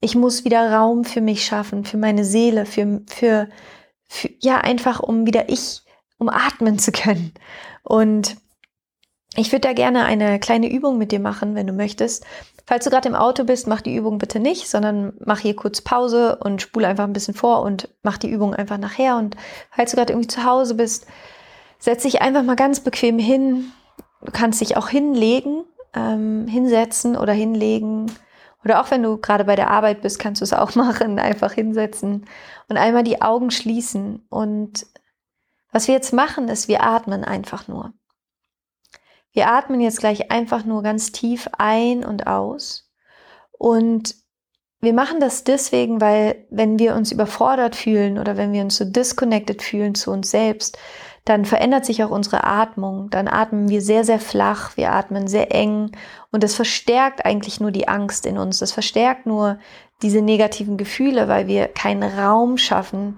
ich 0.00 0.14
muss 0.14 0.44
wieder 0.44 0.72
Raum 0.72 1.04
für 1.04 1.20
mich 1.20 1.46
schaffen, 1.46 1.84
für 1.84 1.96
meine 1.96 2.24
Seele, 2.24 2.66
für, 2.66 3.02
für, 3.06 3.48
für 4.06 4.30
ja, 4.40 4.58
einfach 4.58 5.00
um 5.00 5.26
wieder 5.26 5.48
ich, 5.48 5.82
um 6.18 6.28
atmen 6.28 6.78
zu 6.78 6.92
können. 6.92 7.32
Und 7.82 8.36
ich 9.36 9.50
würde 9.52 9.68
da 9.68 9.72
gerne 9.72 10.04
eine 10.04 10.38
kleine 10.38 10.70
Übung 10.70 10.98
mit 10.98 11.12
dir 11.12 11.20
machen, 11.20 11.54
wenn 11.54 11.66
du 11.66 11.72
möchtest. 11.72 12.24
Falls 12.66 12.84
du 12.84 12.90
gerade 12.90 13.08
im 13.08 13.14
Auto 13.14 13.44
bist, 13.44 13.66
mach 13.66 13.80
die 13.80 13.94
Übung 13.94 14.18
bitte 14.18 14.40
nicht, 14.40 14.68
sondern 14.68 15.12
mach 15.24 15.40
hier 15.40 15.54
kurz 15.54 15.80
Pause 15.80 16.36
und 16.36 16.62
spule 16.62 16.86
einfach 16.86 17.04
ein 17.04 17.12
bisschen 17.12 17.34
vor 17.34 17.62
und 17.62 17.88
mach 18.02 18.16
die 18.16 18.30
Übung 18.30 18.54
einfach 18.54 18.78
nachher. 18.78 19.16
Und 19.16 19.36
falls 19.70 19.90
du 19.90 19.96
gerade 19.96 20.12
irgendwie 20.12 20.28
zu 20.28 20.44
Hause 20.44 20.74
bist, 20.74 21.06
setz 21.78 22.02
dich 22.02 22.22
einfach 22.22 22.42
mal 22.42 22.56
ganz 22.56 22.80
bequem 22.80 23.18
hin. 23.18 23.72
Du 24.24 24.32
kannst 24.32 24.60
dich 24.60 24.76
auch 24.76 24.88
hinlegen, 24.88 25.64
ähm, 25.94 26.46
hinsetzen 26.46 27.16
oder 27.16 27.32
hinlegen. 27.32 28.10
Oder 28.64 28.80
auch 28.80 28.90
wenn 28.90 29.02
du 29.02 29.18
gerade 29.18 29.44
bei 29.44 29.56
der 29.56 29.70
Arbeit 29.70 30.00
bist, 30.00 30.18
kannst 30.18 30.40
du 30.40 30.44
es 30.44 30.54
auch 30.54 30.74
machen, 30.76 31.18
einfach 31.18 31.52
hinsetzen 31.52 32.26
und 32.68 32.78
einmal 32.78 33.04
die 33.04 33.20
Augen 33.20 33.50
schließen. 33.50 34.24
Und 34.30 34.86
was 35.70 35.88
wir 35.88 35.94
jetzt 35.94 36.12
machen, 36.12 36.48
ist, 36.48 36.68
wir 36.68 36.82
atmen 36.82 37.24
einfach 37.24 37.68
nur. 37.68 37.92
Wir 39.34 39.50
atmen 39.50 39.80
jetzt 39.80 39.98
gleich 39.98 40.30
einfach 40.30 40.64
nur 40.64 40.82
ganz 40.82 41.12
tief 41.12 41.50
ein 41.58 42.04
und 42.04 42.26
aus. 42.26 42.88
Und 43.58 44.14
wir 44.80 44.92
machen 44.92 45.18
das 45.18 45.44
deswegen, 45.44 46.00
weil 46.00 46.46
wenn 46.50 46.78
wir 46.78 46.94
uns 46.94 47.10
überfordert 47.10 47.74
fühlen 47.74 48.18
oder 48.18 48.36
wenn 48.36 48.52
wir 48.52 48.62
uns 48.62 48.76
so 48.76 48.84
disconnected 48.84 49.60
fühlen 49.62 49.94
zu 49.94 50.10
uns 50.12 50.30
selbst, 50.30 50.78
dann 51.24 51.46
verändert 51.46 51.86
sich 51.86 52.04
auch 52.04 52.10
unsere 52.10 52.44
Atmung. 52.44 53.08
Dann 53.10 53.28
atmen 53.28 53.68
wir 53.68 53.80
sehr, 53.80 54.04
sehr 54.04 54.20
flach, 54.20 54.76
wir 54.76 54.92
atmen 54.92 55.26
sehr 55.26 55.54
eng 55.54 55.90
und 56.30 56.44
das 56.44 56.54
verstärkt 56.54 57.24
eigentlich 57.24 57.60
nur 57.60 57.70
die 57.70 57.88
Angst 57.88 58.26
in 58.26 58.38
uns. 58.38 58.58
Das 58.58 58.72
verstärkt 58.72 59.26
nur 59.26 59.58
diese 60.02 60.20
negativen 60.20 60.76
Gefühle, 60.76 61.26
weil 61.26 61.46
wir 61.46 61.68
keinen 61.68 62.02
Raum 62.02 62.58
schaffen, 62.58 63.16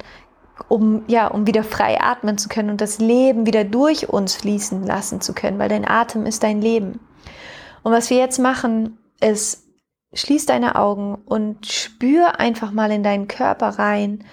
um, 0.68 1.05
ja, 1.07 1.29
um 1.29 1.46
wieder 1.46 1.62
frei 1.62 2.00
atmen 2.00 2.38
zu 2.38 2.48
können 2.48 2.70
und 2.70 2.81
das 2.81 2.98
Leben 2.98 3.46
wieder 3.46 3.64
durch 3.64 4.09
uns 4.09 4.35
fließen 4.35 4.85
lassen 4.85 5.20
zu 5.20 5.33
können, 5.33 5.59
weil 5.59 5.68
dein 5.68 5.87
Atem 5.87 6.26
ist 6.26 6.42
dein 6.42 6.61
Leben. 6.61 7.00
Und 7.83 7.92
was 7.92 8.11
wir 8.11 8.18
jetzt 8.18 8.38
machen, 8.38 8.98
ist, 9.20 9.64
schließ 10.12 10.46
deine 10.46 10.76
Augen 10.76 11.14
und 11.14 11.66
spür 11.66 12.40
einfach 12.40 12.72
mal 12.72 12.90
in 12.90 13.02
deinen 13.02 13.29
Körper 13.29 13.79
rein, 13.79 14.24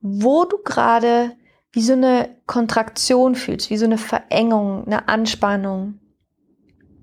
wo 0.00 0.44
du 0.44 0.58
gerade 0.62 1.32
wie 1.72 1.82
so 1.82 1.94
eine 1.94 2.36
Kontraktion 2.46 3.34
fühlst, 3.34 3.68
wie 3.68 3.76
so 3.76 3.84
eine 3.84 3.98
Verengung, 3.98 4.86
eine 4.86 5.08
Anspannung. 5.08 5.98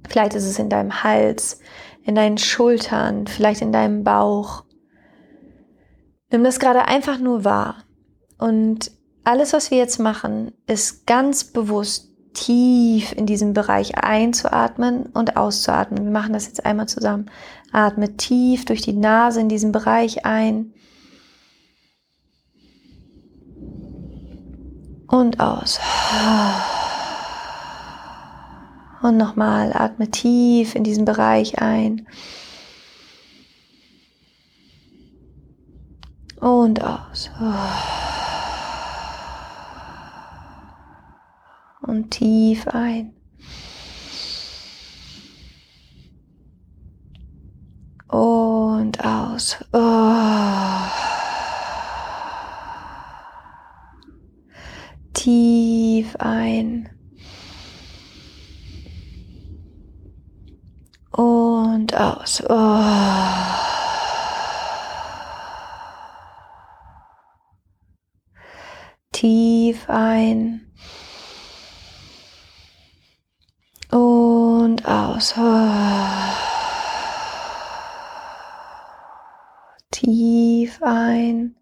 Vielleicht 0.07 0.33
ist 0.33 0.45
es 0.45 0.59
in 0.59 0.69
deinem 0.69 1.03
Hals, 1.03 1.59
in 2.03 2.15
deinen 2.15 2.37
Schultern, 2.37 3.27
vielleicht 3.27 3.61
in 3.61 3.71
deinem 3.71 4.03
Bauch. 4.03 4.63
Nimm 6.31 6.43
das 6.43 6.59
gerade 6.59 6.87
einfach 6.87 7.19
nur 7.19 7.43
wahr. 7.43 7.83
Und 8.41 8.89
alles, 9.23 9.53
was 9.53 9.69
wir 9.69 9.77
jetzt 9.77 9.99
machen, 9.99 10.51
ist 10.65 11.05
ganz 11.05 11.43
bewusst 11.43 12.09
tief 12.33 13.11
in 13.11 13.27
diesem 13.27 13.53
Bereich 13.53 13.99
einzuatmen 13.99 15.05
und 15.13 15.37
auszuatmen. 15.37 16.05
Wir 16.05 16.11
machen 16.11 16.33
das 16.33 16.47
jetzt 16.47 16.65
einmal 16.65 16.87
zusammen. 16.87 17.29
Atme 17.71 18.17
tief 18.17 18.65
durch 18.65 18.81
die 18.81 18.93
Nase 18.93 19.41
in 19.41 19.47
diesen 19.47 19.71
Bereich 19.71 20.25
ein. 20.25 20.73
Und 25.05 25.39
aus. 25.39 25.79
Und 29.03 29.17
nochmal, 29.17 29.71
atme 29.73 30.09
tief 30.09 30.73
in 30.73 30.83
diesen 30.83 31.05
Bereich 31.05 31.61
ein. 31.61 32.07
Und 36.39 36.83
aus 36.83 37.29
und 41.91 42.09
tief 42.09 42.65
ein. 42.69 43.13
Und 48.07 49.03
aus. 49.03 49.57
Oh. 49.73 50.13
Tief 55.13 56.15
ein. 56.15 56.89
Und 61.11 61.93
aus. 61.93 62.41
Oh. 62.47 62.83
Tief 69.11 69.89
ein. 69.89 70.71
und 73.91 74.85
aus. 75.21 75.35
Tief 79.91 80.81
ein 80.81 81.55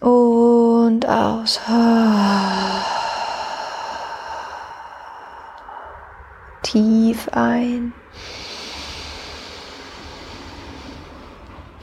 und 0.00 1.06
aus. 1.06 1.60
Tief 6.62 7.28
ein 7.32 7.92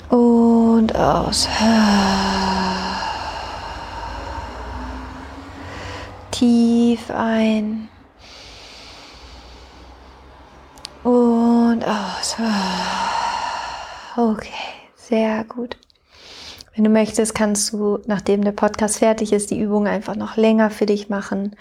und 0.09 0.95
aus. 0.95 1.47
Tief 6.31 7.09
ein. 7.09 7.89
Und 11.03 11.83
aus. 11.85 12.35
Okay, 14.15 14.51
sehr 15.07 15.43
gut. 15.45 15.77
Wenn 16.75 16.83
du 16.83 16.89
möchtest, 16.89 17.33
kannst 17.33 17.73
du, 17.73 17.99
nachdem 18.05 18.43
der 18.43 18.51
Podcast 18.51 18.99
fertig 18.99 19.33
ist, 19.33 19.49
die 19.49 19.59
Übung 19.59 19.87
einfach 19.87 20.15
noch 20.15 20.37
länger 20.37 20.69
für 20.69 20.85
dich 20.85 21.09
machen. 21.09 21.55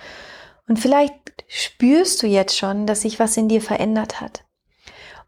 Und 0.69 0.79
vielleicht 0.79 1.15
spürst 1.49 2.23
du 2.23 2.27
jetzt 2.27 2.57
schon, 2.57 2.87
dass 2.87 3.03
sich 3.03 3.19
was 3.19 3.37
in 3.37 3.49
dir 3.49 3.63
verändert 3.63 4.21
hat. 4.21 4.45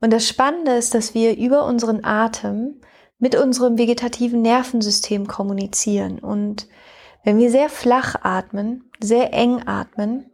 Und 0.00 0.12
das 0.12 0.28
Spannende 0.28 0.72
ist, 0.72 0.94
dass 0.94 1.14
wir 1.14 1.36
über 1.36 1.64
unseren 1.64 2.04
Atem 2.04 2.80
mit 3.18 3.34
unserem 3.34 3.78
vegetativen 3.78 4.42
Nervensystem 4.42 5.26
kommunizieren. 5.26 6.18
Und 6.18 6.68
wenn 7.24 7.38
wir 7.38 7.50
sehr 7.50 7.68
flach 7.68 8.14
atmen, 8.22 8.90
sehr 9.00 9.32
eng 9.32 9.66
atmen, 9.66 10.27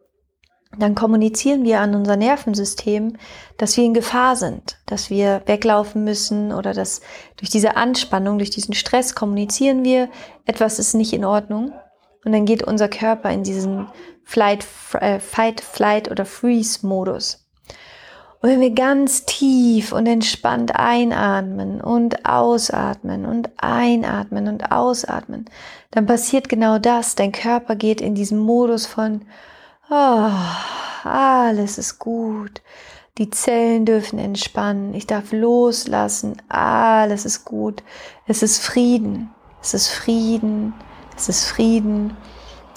dann 0.79 0.95
kommunizieren 0.95 1.65
wir 1.65 1.81
an 1.81 1.95
unser 1.95 2.17
Nervensystem, 2.17 3.17
dass 3.57 3.77
wir 3.77 3.85
in 3.85 3.95
Gefahr 3.95 4.37
sind, 4.37 4.79
dass 4.87 5.11
wir 5.11 5.43
weglaufen 5.47 6.05
müssen 6.05 6.53
oder 6.53 6.73
dass 6.73 7.01
durch 7.37 7.51
diese 7.51 7.77
Anspannung, 7.77 8.39
durch 8.39 8.51
diesen 8.51 8.75
Stress 8.75 9.15
kommunizieren 9.15 9.85
wir, 9.85 10.09
etwas 10.47 10.79
ist 10.79 10.95
nicht 10.95 11.13
in 11.13 11.25
Ordnung. 11.25 11.73
Und 12.25 12.33
dann 12.33 12.47
geht 12.47 12.63
unser 12.63 12.89
Körper 12.89 13.31
in 13.31 13.43
diesen 13.43 13.89
Flight, 14.25 14.67
äh, 14.95 15.21
Fight, 15.21 15.61
Flight 15.61 16.11
oder 16.11 16.25
Freeze-Modus. 16.25 17.45
Und 18.41 18.51
wenn 18.51 18.61
wir 18.61 18.75
ganz 18.75 19.25
tief 19.25 19.93
und 19.93 20.07
entspannt 20.07 20.77
einatmen 20.77 21.81
und 21.81 22.27
ausatmen 22.27 23.25
und 23.25 23.49
einatmen 23.57 24.49
und 24.49 24.71
ausatmen, 24.71 25.47
dann 25.91 26.05
passiert 26.05 26.51
genau 26.51 26.79
das. 26.79 27.15
Dein 27.15 27.33
Körper 27.33 27.75
geht 27.75 28.03
in 28.03 28.15
diesen 28.15 28.39
Modus 28.39 28.85
von, 28.85 29.23
oh, 29.91 30.31
alles 31.05 31.79
ist 31.79 31.99
gut. 31.99 32.63
Die 33.19 33.31
Zellen 33.31 33.87
dürfen 33.87 34.19
entspannen. 34.19 34.95
Ich 34.95 35.07
darf 35.07 35.33
loslassen. 35.33 36.43
Alles 36.49 37.25
ist 37.25 37.45
gut. 37.45 37.83
Es 38.27 38.43
ist 38.43 38.59
Frieden. 38.59 39.31
Es 39.63 39.73
ist 39.73 39.89
Frieden. 39.89 40.75
Es 41.17 41.29
ist 41.29 41.45
Frieden. 41.45 42.17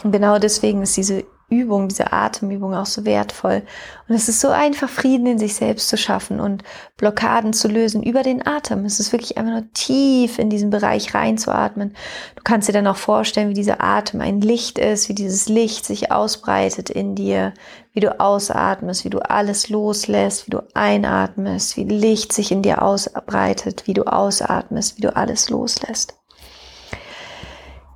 Und 0.04 0.12
genau 0.12 0.38
deswegen 0.38 0.84
ist 0.84 0.96
diese 0.96 1.26
Übung, 1.50 1.88
diese 1.88 2.12
Atemübung 2.12 2.76
auch 2.76 2.86
so 2.86 3.06
wertvoll. 3.06 3.64
Und 4.10 4.16
es 4.16 4.28
ist 4.28 4.42
so 4.42 4.50
einfach, 4.50 4.90
Frieden 4.90 5.28
in 5.28 5.40
sich 5.40 5.56
selbst 5.56 5.88
zu 5.88 5.98
schaffen 5.98 6.42
und 6.42 6.64
Blockaden 6.98 7.54
zu 7.54 7.70
lösen 7.70 8.04
über 8.04 8.22
den 8.22 8.46
Atem. 8.46 8.84
Es 8.84 9.00
ist 9.00 9.14
wirklich 9.14 9.38
einfach 9.38 9.54
nur 9.54 9.74
tief 9.74 10.40
in 10.40 10.50
diesen 10.50 10.72
Bereich 10.72 11.14
reinzuatmen. 11.14 11.96
Du 12.36 12.44
kannst 12.44 12.68
dir 12.68 12.74
dann 12.74 12.88
auch 12.88 12.98
vorstellen, 12.98 13.50
wie 13.50 13.54
dieser 13.54 13.82
Atem 13.82 14.20
ein 14.20 14.42
Licht 14.42 14.78
ist, 14.78 15.08
wie 15.08 15.16
dieses 15.16 15.48
Licht 15.48 15.86
sich 15.86 16.12
ausbreitet 16.12 16.90
in 16.90 17.16
dir, 17.16 17.54
wie 17.94 18.02
du 18.02 18.20
ausatmest, 18.20 19.06
wie 19.06 19.10
du 19.10 19.20
alles 19.20 19.70
loslässt, 19.70 20.48
wie 20.48 20.52
du 20.52 20.64
einatmest, 20.74 21.78
wie 21.78 21.86
Licht 21.86 22.34
sich 22.34 22.52
in 22.52 22.62
dir 22.62 22.82
ausbreitet, 22.82 23.88
wie 23.88 23.94
du 23.94 24.04
ausatmest, 24.04 24.98
wie 24.98 25.02
du 25.02 25.16
alles 25.16 25.50
loslässt. 25.50 26.14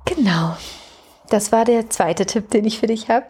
Genau. 0.06 0.56
Das 1.28 1.52
war 1.52 1.64
der 1.64 1.88
zweite 1.88 2.26
Tipp, 2.26 2.50
den 2.50 2.64
ich 2.64 2.78
für 2.78 2.86
dich 2.86 3.08
habe. 3.08 3.26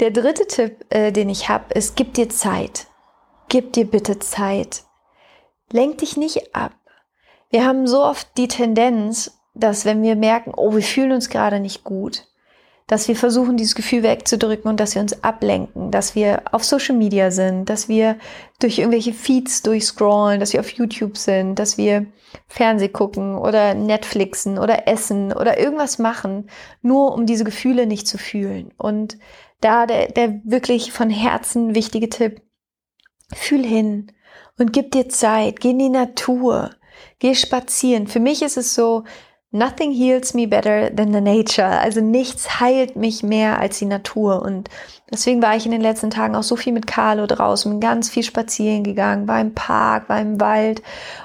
Der 0.00 0.10
dritte 0.10 0.46
Tipp, 0.46 0.84
äh, 0.90 1.12
den 1.12 1.28
ich 1.28 1.48
habe, 1.48 1.74
ist, 1.74 1.96
gib 1.96 2.14
dir 2.14 2.28
Zeit. 2.28 2.86
Gib 3.48 3.72
dir 3.72 3.84
bitte 3.84 4.18
Zeit. 4.18 4.84
Lenk 5.70 5.98
dich 5.98 6.16
nicht 6.16 6.54
ab. 6.54 6.72
Wir 7.50 7.66
haben 7.66 7.86
so 7.86 8.02
oft 8.02 8.28
die 8.38 8.48
Tendenz, 8.48 9.38
dass 9.54 9.84
wenn 9.84 10.02
wir 10.02 10.16
merken, 10.16 10.52
oh, 10.56 10.74
wir 10.74 10.82
fühlen 10.82 11.12
uns 11.12 11.28
gerade 11.28 11.60
nicht 11.60 11.84
gut, 11.84 12.26
dass 12.86 13.08
wir 13.08 13.16
versuchen, 13.16 13.56
dieses 13.56 13.74
Gefühl 13.74 14.02
wegzudrücken 14.02 14.70
und 14.70 14.80
dass 14.80 14.94
wir 14.94 15.02
uns 15.02 15.22
ablenken, 15.22 15.90
dass 15.90 16.14
wir 16.14 16.42
auf 16.52 16.64
Social 16.64 16.96
Media 16.96 17.30
sind, 17.30 17.68
dass 17.68 17.88
wir 17.88 18.16
durch 18.60 18.78
irgendwelche 18.78 19.12
Feeds 19.12 19.62
durchscrollen, 19.62 20.40
dass 20.40 20.52
wir 20.52 20.60
auf 20.60 20.70
YouTube 20.70 21.16
sind, 21.16 21.58
dass 21.58 21.78
wir 21.78 22.06
Fernseh 22.48 22.88
gucken 22.88 23.36
oder 23.36 23.74
Netflixen 23.74 24.58
oder 24.58 24.88
essen 24.88 25.32
oder 25.32 25.58
irgendwas 25.58 25.98
machen, 25.98 26.48
nur 26.80 27.14
um 27.14 27.26
diese 27.26 27.44
Gefühle 27.44 27.86
nicht 27.86 28.06
zu 28.06 28.18
fühlen. 28.18 28.72
Und 28.76 29.18
da 29.60 29.86
der, 29.86 30.08
der 30.08 30.40
wirklich 30.44 30.92
von 30.92 31.10
Herzen 31.10 31.74
wichtige 31.74 32.08
Tipp, 32.08 32.42
fühl 33.34 33.64
hin 33.64 34.12
und 34.58 34.72
gib 34.72 34.90
dir 34.90 35.08
Zeit, 35.08 35.60
geh 35.60 35.70
in 35.70 35.78
die 35.78 35.88
Natur, 35.88 36.70
geh 37.18 37.34
spazieren. 37.34 38.06
Für 38.06 38.20
mich 38.20 38.42
ist 38.42 38.56
es 38.56 38.74
so, 38.74 39.04
Nothing 39.54 39.92
heals 39.92 40.32
me 40.32 40.46
better 40.46 40.90
than 40.94 41.12
the 41.12 41.20
nature. 41.20 41.78
Also 41.78 42.00
nichts 42.00 42.58
heilt 42.58 42.96
mich 42.96 43.22
mehr 43.22 43.58
als 43.58 43.78
die 43.78 43.84
Natur. 43.84 44.40
Und 44.40 44.70
deswegen 45.10 45.42
war 45.42 45.54
ich 45.54 45.66
in 45.66 45.72
den 45.72 45.82
letzten 45.82 46.08
Tagen 46.08 46.34
auch 46.34 46.42
so 46.42 46.56
viel 46.56 46.72
mit 46.72 46.86
Carlo 46.86 47.26
draußen, 47.26 47.78
ganz 47.78 48.08
viel 48.08 48.22
spazieren 48.22 48.82
gegangen, 48.82 49.28
war 49.28 49.42
im 49.42 49.52
Park, 49.52 50.08
war 50.08 50.18
im 50.18 50.40
Wald 50.40 50.82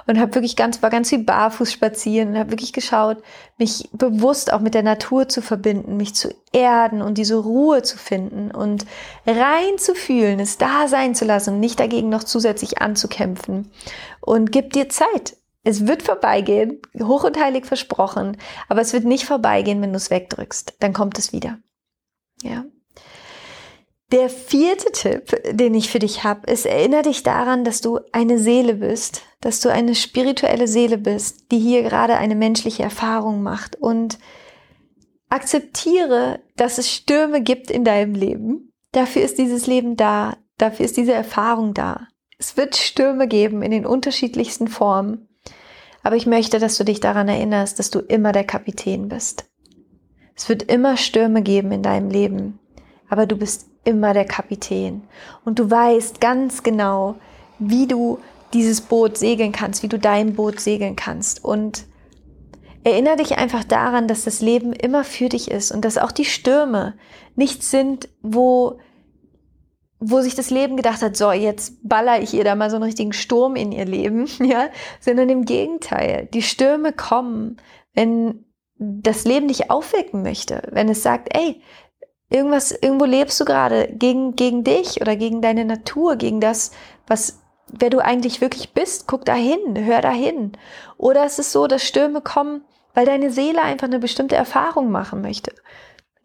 und 0.08 0.20
habe 0.20 0.36
wirklich 0.36 0.58
ganz, 0.58 0.84
war 0.84 0.90
ganz 0.90 1.08
viel 1.08 1.24
barfuß 1.24 1.72
spazieren 1.72 2.32
und 2.32 2.38
habe 2.38 2.52
wirklich 2.52 2.74
geschaut, 2.74 3.24
mich 3.58 3.88
bewusst 3.94 4.52
auch 4.52 4.60
mit 4.60 4.74
der 4.74 4.84
Natur 4.84 5.30
zu 5.30 5.42
verbinden, 5.42 5.96
mich 5.96 6.14
zu 6.14 6.36
erden 6.52 7.02
und 7.02 7.18
diese 7.18 7.38
Ruhe 7.38 7.82
zu 7.82 7.98
finden 7.98 8.52
und 8.52 8.86
rein 9.26 9.78
zu 9.78 9.96
fühlen, 9.96 10.42
es 10.42 10.58
da 10.58 10.90
sein 10.90 11.16
zu 11.16 11.24
lassen 11.24 11.62
nicht 11.62 11.80
dagegen 11.80 12.10
noch 12.10 12.26
zusätzlich 12.26 12.82
anzukämpfen. 12.82 13.72
Und 14.20 14.52
gib 14.52 14.74
dir 14.74 14.90
Zeit. 14.90 15.38
Es 15.68 15.86
wird 15.86 16.02
vorbeigehen, 16.02 16.82
hoch 17.04 17.26
und 17.26 17.38
heilig 17.38 17.66
versprochen, 17.66 18.38
aber 18.70 18.80
es 18.80 18.94
wird 18.94 19.04
nicht 19.04 19.26
vorbeigehen, 19.26 19.82
wenn 19.82 19.92
du 19.92 19.98
es 19.98 20.10
wegdrückst. 20.10 20.76
Dann 20.80 20.94
kommt 20.94 21.20
es 21.20 21.34
wieder. 21.34 21.60
Ja. 22.42 22.64
Der 24.14 24.30
vierte 24.30 24.94
Tipp, 24.94 25.36
den 25.52 25.74
ich 25.74 25.90
für 25.90 26.00
dich 26.00 26.24
habe, 26.24 26.50
ist, 26.50 26.66
erinnere 26.66 27.02
dich 27.02 27.24
daran, 27.24 27.66
dass 27.66 27.82
du 27.82 28.00
eine 28.14 28.40
Seele 28.40 28.76
bist, 28.76 29.24
dass 29.42 29.60
du 29.60 29.70
eine 29.70 29.94
spirituelle 29.94 30.70
Seele 30.70 30.98
bist, 30.98 31.52
die 31.52 31.60
hier 31.60 31.84
gerade 31.84 32.16
eine 32.16 32.36
menschliche 32.36 32.84
Erfahrung 32.84 33.44
macht 33.44 33.76
und 33.76 34.20
akzeptiere, 35.28 36.40
dass 36.56 36.78
es 36.78 36.90
Stürme 36.90 37.42
gibt 37.42 37.70
in 37.70 37.84
deinem 37.84 38.16
Leben. 38.16 38.72
Dafür 38.94 39.22
ist 39.22 39.38
dieses 39.38 39.68
Leben 39.68 39.98
da, 39.98 40.38
dafür 40.58 40.86
ist 40.86 40.96
diese 40.96 41.14
Erfahrung 41.14 41.74
da. 41.74 42.08
Es 42.38 42.56
wird 42.56 42.78
Stürme 42.78 43.28
geben 43.28 43.62
in 43.64 43.72
den 43.72 43.86
unterschiedlichsten 43.86 44.70
Formen. 44.70 45.28
Aber 46.08 46.16
ich 46.16 46.26
möchte, 46.26 46.58
dass 46.58 46.78
du 46.78 46.86
dich 46.86 47.02
daran 47.02 47.28
erinnerst, 47.28 47.80
dass 47.80 47.90
du 47.90 48.00
immer 48.00 48.32
der 48.32 48.46
Kapitän 48.46 49.10
bist. 49.10 49.44
Es 50.38 50.48
wird 50.48 50.64
immer 50.64 50.96
Stürme 50.96 51.42
geben 51.42 51.74
in 51.74 51.84
deinem 51.84 52.10
Leben, 52.10 52.60
aber 53.10 53.26
du 53.26 53.36
bist 53.36 53.68
immer 53.84 54.14
der 54.14 54.24
Kapitän. 54.24 55.02
Und 55.44 55.60
du 55.60 55.70
weißt 55.70 56.22
ganz 56.22 56.64
genau, 56.64 57.16
wie 57.60 57.88
du 57.88 58.20
dieses 58.54 58.80
Boot 58.80 59.18
segeln 59.18 59.52
kannst, 59.52 59.84
wie 59.84 59.90
du 59.90 60.00
dein 60.00 60.34
Boot 60.34 60.62
segeln 60.62 60.96
kannst. 60.96 61.44
Und 61.44 61.84
erinnere 62.86 63.18
dich 63.18 63.38
einfach 63.38 63.66
daran, 63.66 64.08
dass 64.08 64.24
das 64.24 64.40
Leben 64.40 64.72
immer 64.72 65.04
für 65.04 65.28
dich 65.28 65.52
ist 65.52 65.74
und 65.74 65.84
dass 65.84 65.98
auch 65.98 66.14
die 66.14 66.24
Stürme 66.24 66.94
nichts 67.36 67.70
sind, 67.70 68.08
wo 68.22 68.80
wo 70.00 70.22
sich 70.22 70.36
das 70.36 70.50
Leben 70.50 70.78
gedacht 70.78 71.02
hat, 71.02 71.18
so, 71.18 71.32
jetzt 71.32 71.78
baller 71.82 72.22
ich 72.22 72.34
ihr 72.34 72.44
da 72.44 72.56
mal 72.56 72.70
so 72.70 72.76
einen 72.76 72.84
richtigen 72.84 73.14
Sturm 73.14 73.56
in 73.56 73.72
ihr 73.72 73.86
Leben, 73.86 74.28
ja, 74.40 74.70
sondern 75.00 75.30
im 75.30 75.46
Gegenteil. 75.46 76.28
Die 76.34 76.42
Stürme 76.42 76.94
kommen, 76.94 77.58
wenn 77.94 78.46
das 78.78 79.26
Leben 79.26 79.48
dich 79.48 79.72
aufwecken 79.72 80.22
möchte, 80.22 80.62
wenn 80.72 80.88
es 80.88 81.02
sagt, 81.02 81.36
ey, 81.36 81.62
irgendwas, 82.30 82.72
irgendwo 82.72 83.06
lebst 83.06 83.40
du 83.40 83.46
gerade 83.46 83.88
gegen, 83.92 84.36
gegen 84.36 84.64
dich 84.64 85.02
oder 85.02 85.16
gegen 85.16 85.42
deine 85.42 85.66
Natur, 85.66 86.16
gegen 86.16 86.40
das, 86.40 86.72
was, 87.08 87.42
wer 87.68 87.90
du 87.90 88.00
eigentlich 88.00 88.40
wirklich 88.40 88.74
bist, 88.74 89.08
guck 89.08 89.26
dahin, 89.26 89.84
hör 89.84 90.02
dahin. 90.02 90.52
Oder 90.98 91.26
es 91.26 91.40
ist 91.40 91.52
so, 91.52 91.66
dass 91.66 91.84
Stürme 91.84 92.22
kommen, 92.22 92.64
weil 92.94 93.08
deine 93.08 93.32
Seele 93.32 93.64
einfach 93.64 93.88
eine 93.88 94.00
bestimmte 94.00 94.36
Erfahrung 94.36 94.92
machen 94.92 95.22
möchte 95.22 95.54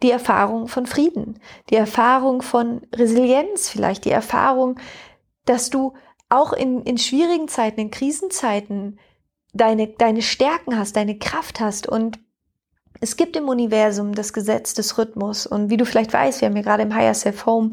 die 0.02 0.10
Erfahrung 0.10 0.68
von 0.68 0.86
Frieden, 0.86 1.38
die 1.70 1.76
Erfahrung 1.76 2.42
von 2.42 2.82
Resilienz 2.94 3.68
vielleicht, 3.68 4.04
die 4.04 4.10
Erfahrung, 4.10 4.78
dass 5.44 5.70
du 5.70 5.94
auch 6.28 6.52
in, 6.52 6.82
in 6.82 6.98
schwierigen 6.98 7.48
Zeiten, 7.48 7.80
in 7.80 7.90
Krisenzeiten 7.90 8.98
deine, 9.52 9.88
deine 9.88 10.22
Stärken 10.22 10.78
hast, 10.78 10.96
deine 10.96 11.18
Kraft 11.18 11.60
hast 11.60 11.86
und 11.86 12.18
es 13.00 13.16
gibt 13.16 13.36
im 13.36 13.48
Universum 13.48 14.14
das 14.14 14.32
Gesetz 14.32 14.74
des 14.74 14.96
Rhythmus 14.96 15.46
und 15.46 15.70
wie 15.70 15.76
du 15.76 15.84
vielleicht 15.84 16.12
weißt, 16.12 16.40
wir 16.40 16.48
haben 16.48 16.56
ja 16.56 16.62
gerade 16.62 16.84
im 16.84 16.94
Higher 16.94 17.14
Self 17.14 17.46
Home, 17.46 17.70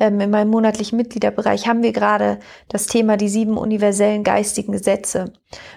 ähm, 0.00 0.20
in 0.20 0.30
meinem 0.30 0.50
monatlichen 0.50 0.96
Mitgliederbereich, 0.96 1.68
haben 1.68 1.82
wir 1.82 1.92
gerade 1.92 2.40
das 2.68 2.86
Thema 2.86 3.16
die 3.16 3.28
sieben 3.28 3.56
universellen 3.56 4.24
geistigen 4.24 4.72
Gesetze. 4.72 5.32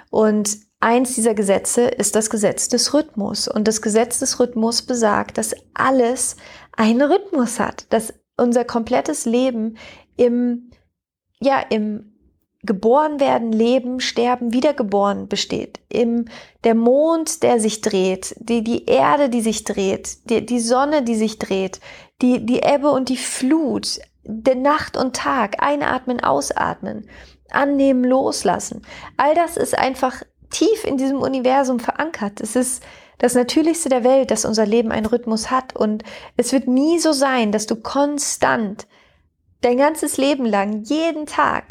Und 0.09 0.66
Eins 0.79 1.15
dieser 1.15 1.33
Gesetze 1.33 1.87
ist 1.87 2.15
das 2.15 2.29
Gesetz 2.29 2.67
des 2.67 2.93
Rhythmus. 2.93 3.47
Und 3.47 3.67
das 3.67 3.81
Gesetz 3.81 4.19
des 4.19 4.39
Rhythmus 4.39 4.83
besagt, 4.83 5.37
dass 5.37 5.55
alles 5.73 6.37
einen 6.75 7.01
Rhythmus 7.01 7.59
hat, 7.59 7.91
dass 7.91 8.13
unser 8.37 8.63
komplettes 8.63 9.25
Leben 9.25 9.77
im, 10.15 10.69
ja, 11.39 11.59
im 11.59 12.13
geboren 12.63 13.19
werden, 13.19 13.51
leben, 13.51 13.99
sterben, 13.99 14.53
wiedergeboren 14.53 15.27
besteht. 15.27 15.79
Im, 15.89 16.25
der 16.63 16.75
Mond, 16.75 17.41
der 17.41 17.59
sich 17.59 17.81
dreht, 17.81 18.35
die, 18.39 18.63
die 18.63 18.85
Erde, 18.85 19.29
die 19.29 19.41
sich 19.41 19.63
dreht, 19.63 20.29
die, 20.29 20.45
die 20.45 20.59
Sonne, 20.59 21.01
die 21.01 21.15
sich 21.15 21.39
dreht, 21.39 21.79
die, 22.21 22.45
die 22.45 22.61
Ebbe 22.61 22.91
und 22.91 23.09
die 23.09 23.17
Flut, 23.17 23.99
der 24.23 24.55
Nacht 24.55 24.97
und 24.97 25.15
Tag, 25.15 25.63
einatmen, 25.63 26.19
ausatmen, 26.19 27.07
annehmen, 27.49 28.03
loslassen. 28.03 28.81
All 29.15 29.33
das 29.33 29.55
ist 29.55 29.77
einfach 29.77 30.23
tief 30.49 30.83
in 30.83 30.97
diesem 30.97 31.21
Universum 31.21 31.79
verankert. 31.79 32.41
Es 32.41 32.55
ist 32.55 32.83
das 33.17 33.33
Natürlichste 33.33 33.89
der 33.89 34.03
Welt, 34.03 34.31
dass 34.31 34.45
unser 34.45 34.65
Leben 34.65 34.91
einen 34.91 35.05
Rhythmus 35.05 35.49
hat 35.49 35.75
und 35.75 36.03
es 36.35 36.53
wird 36.53 36.67
nie 36.67 36.99
so 36.99 37.13
sein, 37.13 37.51
dass 37.51 37.65
du 37.65 37.75
konstant 37.75 38.87
dein 39.61 39.77
ganzes 39.77 40.17
Leben 40.17 40.45
lang, 40.45 40.83
jeden 40.83 41.25
Tag 41.25 41.65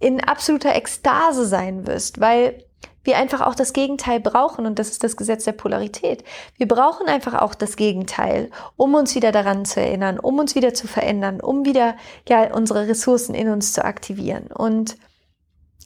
in 0.00 0.22
absoluter 0.22 0.74
Ekstase 0.74 1.46
sein 1.46 1.86
wirst, 1.86 2.20
weil 2.20 2.64
wir 3.04 3.16
einfach 3.16 3.40
auch 3.40 3.54
das 3.54 3.72
Gegenteil 3.72 4.20
brauchen 4.20 4.66
und 4.66 4.78
das 4.78 4.90
ist 4.90 5.02
das 5.02 5.16
Gesetz 5.16 5.44
der 5.44 5.52
Polarität. 5.52 6.24
Wir 6.56 6.68
brauchen 6.68 7.08
einfach 7.08 7.34
auch 7.40 7.54
das 7.54 7.76
Gegenteil, 7.76 8.50
um 8.76 8.94
uns 8.94 9.14
wieder 9.14 9.32
daran 9.32 9.64
zu 9.64 9.80
erinnern, 9.80 10.18
um 10.18 10.38
uns 10.38 10.54
wieder 10.54 10.74
zu 10.74 10.86
verändern, 10.86 11.40
um 11.40 11.64
wieder 11.64 11.96
ja 12.28 12.54
unsere 12.54 12.86
Ressourcen 12.86 13.34
in 13.34 13.48
uns 13.48 13.72
zu 13.72 13.84
aktivieren 13.84 14.46
und 14.46 14.96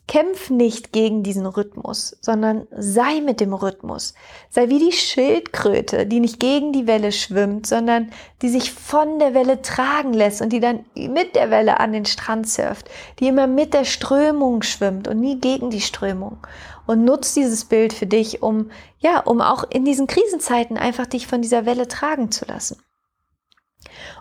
Kämpf 0.08 0.50
nicht 0.50 0.92
gegen 0.92 1.24
diesen 1.24 1.46
Rhythmus, 1.46 2.16
sondern 2.20 2.68
sei 2.70 3.20
mit 3.20 3.40
dem 3.40 3.52
Rhythmus. 3.52 4.14
Sei 4.50 4.68
wie 4.68 4.78
die 4.78 4.92
Schildkröte, 4.92 6.06
die 6.06 6.20
nicht 6.20 6.38
gegen 6.38 6.72
die 6.72 6.86
Welle 6.86 7.10
schwimmt, 7.10 7.66
sondern 7.66 8.12
die 8.40 8.48
sich 8.48 8.72
von 8.72 9.18
der 9.18 9.34
Welle 9.34 9.62
tragen 9.62 10.12
lässt 10.12 10.42
und 10.42 10.52
die 10.52 10.60
dann 10.60 10.84
mit 10.94 11.34
der 11.34 11.50
Welle 11.50 11.80
an 11.80 11.92
den 11.92 12.04
Strand 12.04 12.48
surft, 12.48 12.88
die 13.18 13.26
immer 13.26 13.48
mit 13.48 13.74
der 13.74 13.84
Strömung 13.84 14.62
schwimmt 14.62 15.08
und 15.08 15.18
nie 15.18 15.40
gegen 15.40 15.70
die 15.70 15.80
Strömung. 15.80 16.38
Und 16.86 17.04
nutzt 17.04 17.34
dieses 17.34 17.64
Bild 17.64 17.92
für 17.92 18.06
dich, 18.06 18.44
um, 18.44 18.70
ja, 19.00 19.18
um 19.18 19.40
auch 19.40 19.64
in 19.68 19.84
diesen 19.84 20.06
Krisenzeiten 20.06 20.76
einfach 20.76 21.06
dich 21.06 21.26
von 21.26 21.42
dieser 21.42 21.66
Welle 21.66 21.88
tragen 21.88 22.30
zu 22.30 22.44
lassen. 22.44 22.76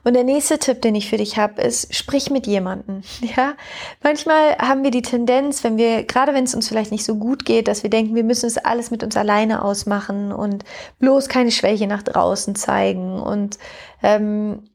Und 0.03 0.13
der 0.13 0.23
nächste 0.23 0.59
Tipp, 0.59 0.81
den 0.81 0.95
ich 0.95 1.09
für 1.09 1.17
dich 1.17 1.37
habe, 1.37 1.61
ist, 1.61 1.93
sprich 1.93 2.29
mit 2.29 2.47
jemandem. 2.47 3.01
Ja, 3.35 3.55
manchmal 4.03 4.57
haben 4.57 4.83
wir 4.83 4.91
die 4.91 5.01
Tendenz, 5.01 5.63
wenn 5.63 5.77
wir, 5.77 6.03
gerade 6.03 6.33
wenn 6.33 6.43
es 6.43 6.55
uns 6.55 6.67
vielleicht 6.67 6.91
nicht 6.91 7.03
so 7.03 7.15
gut 7.15 7.45
geht, 7.45 7.67
dass 7.67 7.83
wir 7.83 7.89
denken, 7.89 8.15
wir 8.15 8.23
müssen 8.23 8.45
es 8.45 8.57
alles 8.57 8.91
mit 8.91 9.03
uns 9.03 9.17
alleine 9.17 9.63
ausmachen 9.63 10.31
und 10.31 10.63
bloß 10.99 11.27
keine 11.27 11.51
Schwäche 11.51 11.87
nach 11.87 12.03
draußen 12.03 12.55
zeigen. 12.55 13.19
Und 13.19 13.57
ähm, 14.03 14.69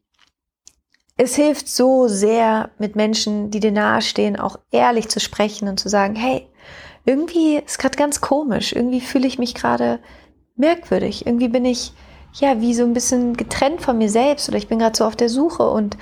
es 1.16 1.36
hilft 1.36 1.68
so 1.68 2.08
sehr, 2.08 2.70
mit 2.78 2.96
Menschen, 2.96 3.50
die 3.50 3.60
dir 3.60 3.72
nahestehen, 3.72 4.38
auch 4.38 4.58
ehrlich 4.70 5.08
zu 5.08 5.20
sprechen 5.20 5.68
und 5.68 5.78
zu 5.78 5.88
sagen, 5.88 6.16
hey, 6.16 6.48
irgendwie 7.04 7.56
ist 7.56 7.78
gerade 7.78 7.96
ganz 7.96 8.20
komisch, 8.20 8.72
irgendwie 8.72 9.00
fühle 9.00 9.26
ich 9.26 9.38
mich 9.38 9.54
gerade 9.54 10.00
merkwürdig, 10.56 11.26
irgendwie 11.26 11.48
bin 11.48 11.64
ich 11.64 11.92
ja, 12.34 12.60
wie 12.60 12.74
so 12.74 12.84
ein 12.84 12.92
bisschen 12.92 13.36
getrennt 13.36 13.80
von 13.82 13.98
mir 13.98 14.08
selbst 14.08 14.48
oder 14.48 14.58
ich 14.58 14.68
bin 14.68 14.78
gerade 14.78 14.96
so 14.96 15.04
auf 15.04 15.16
der 15.16 15.28
Suche 15.28 15.68
und 15.68 15.96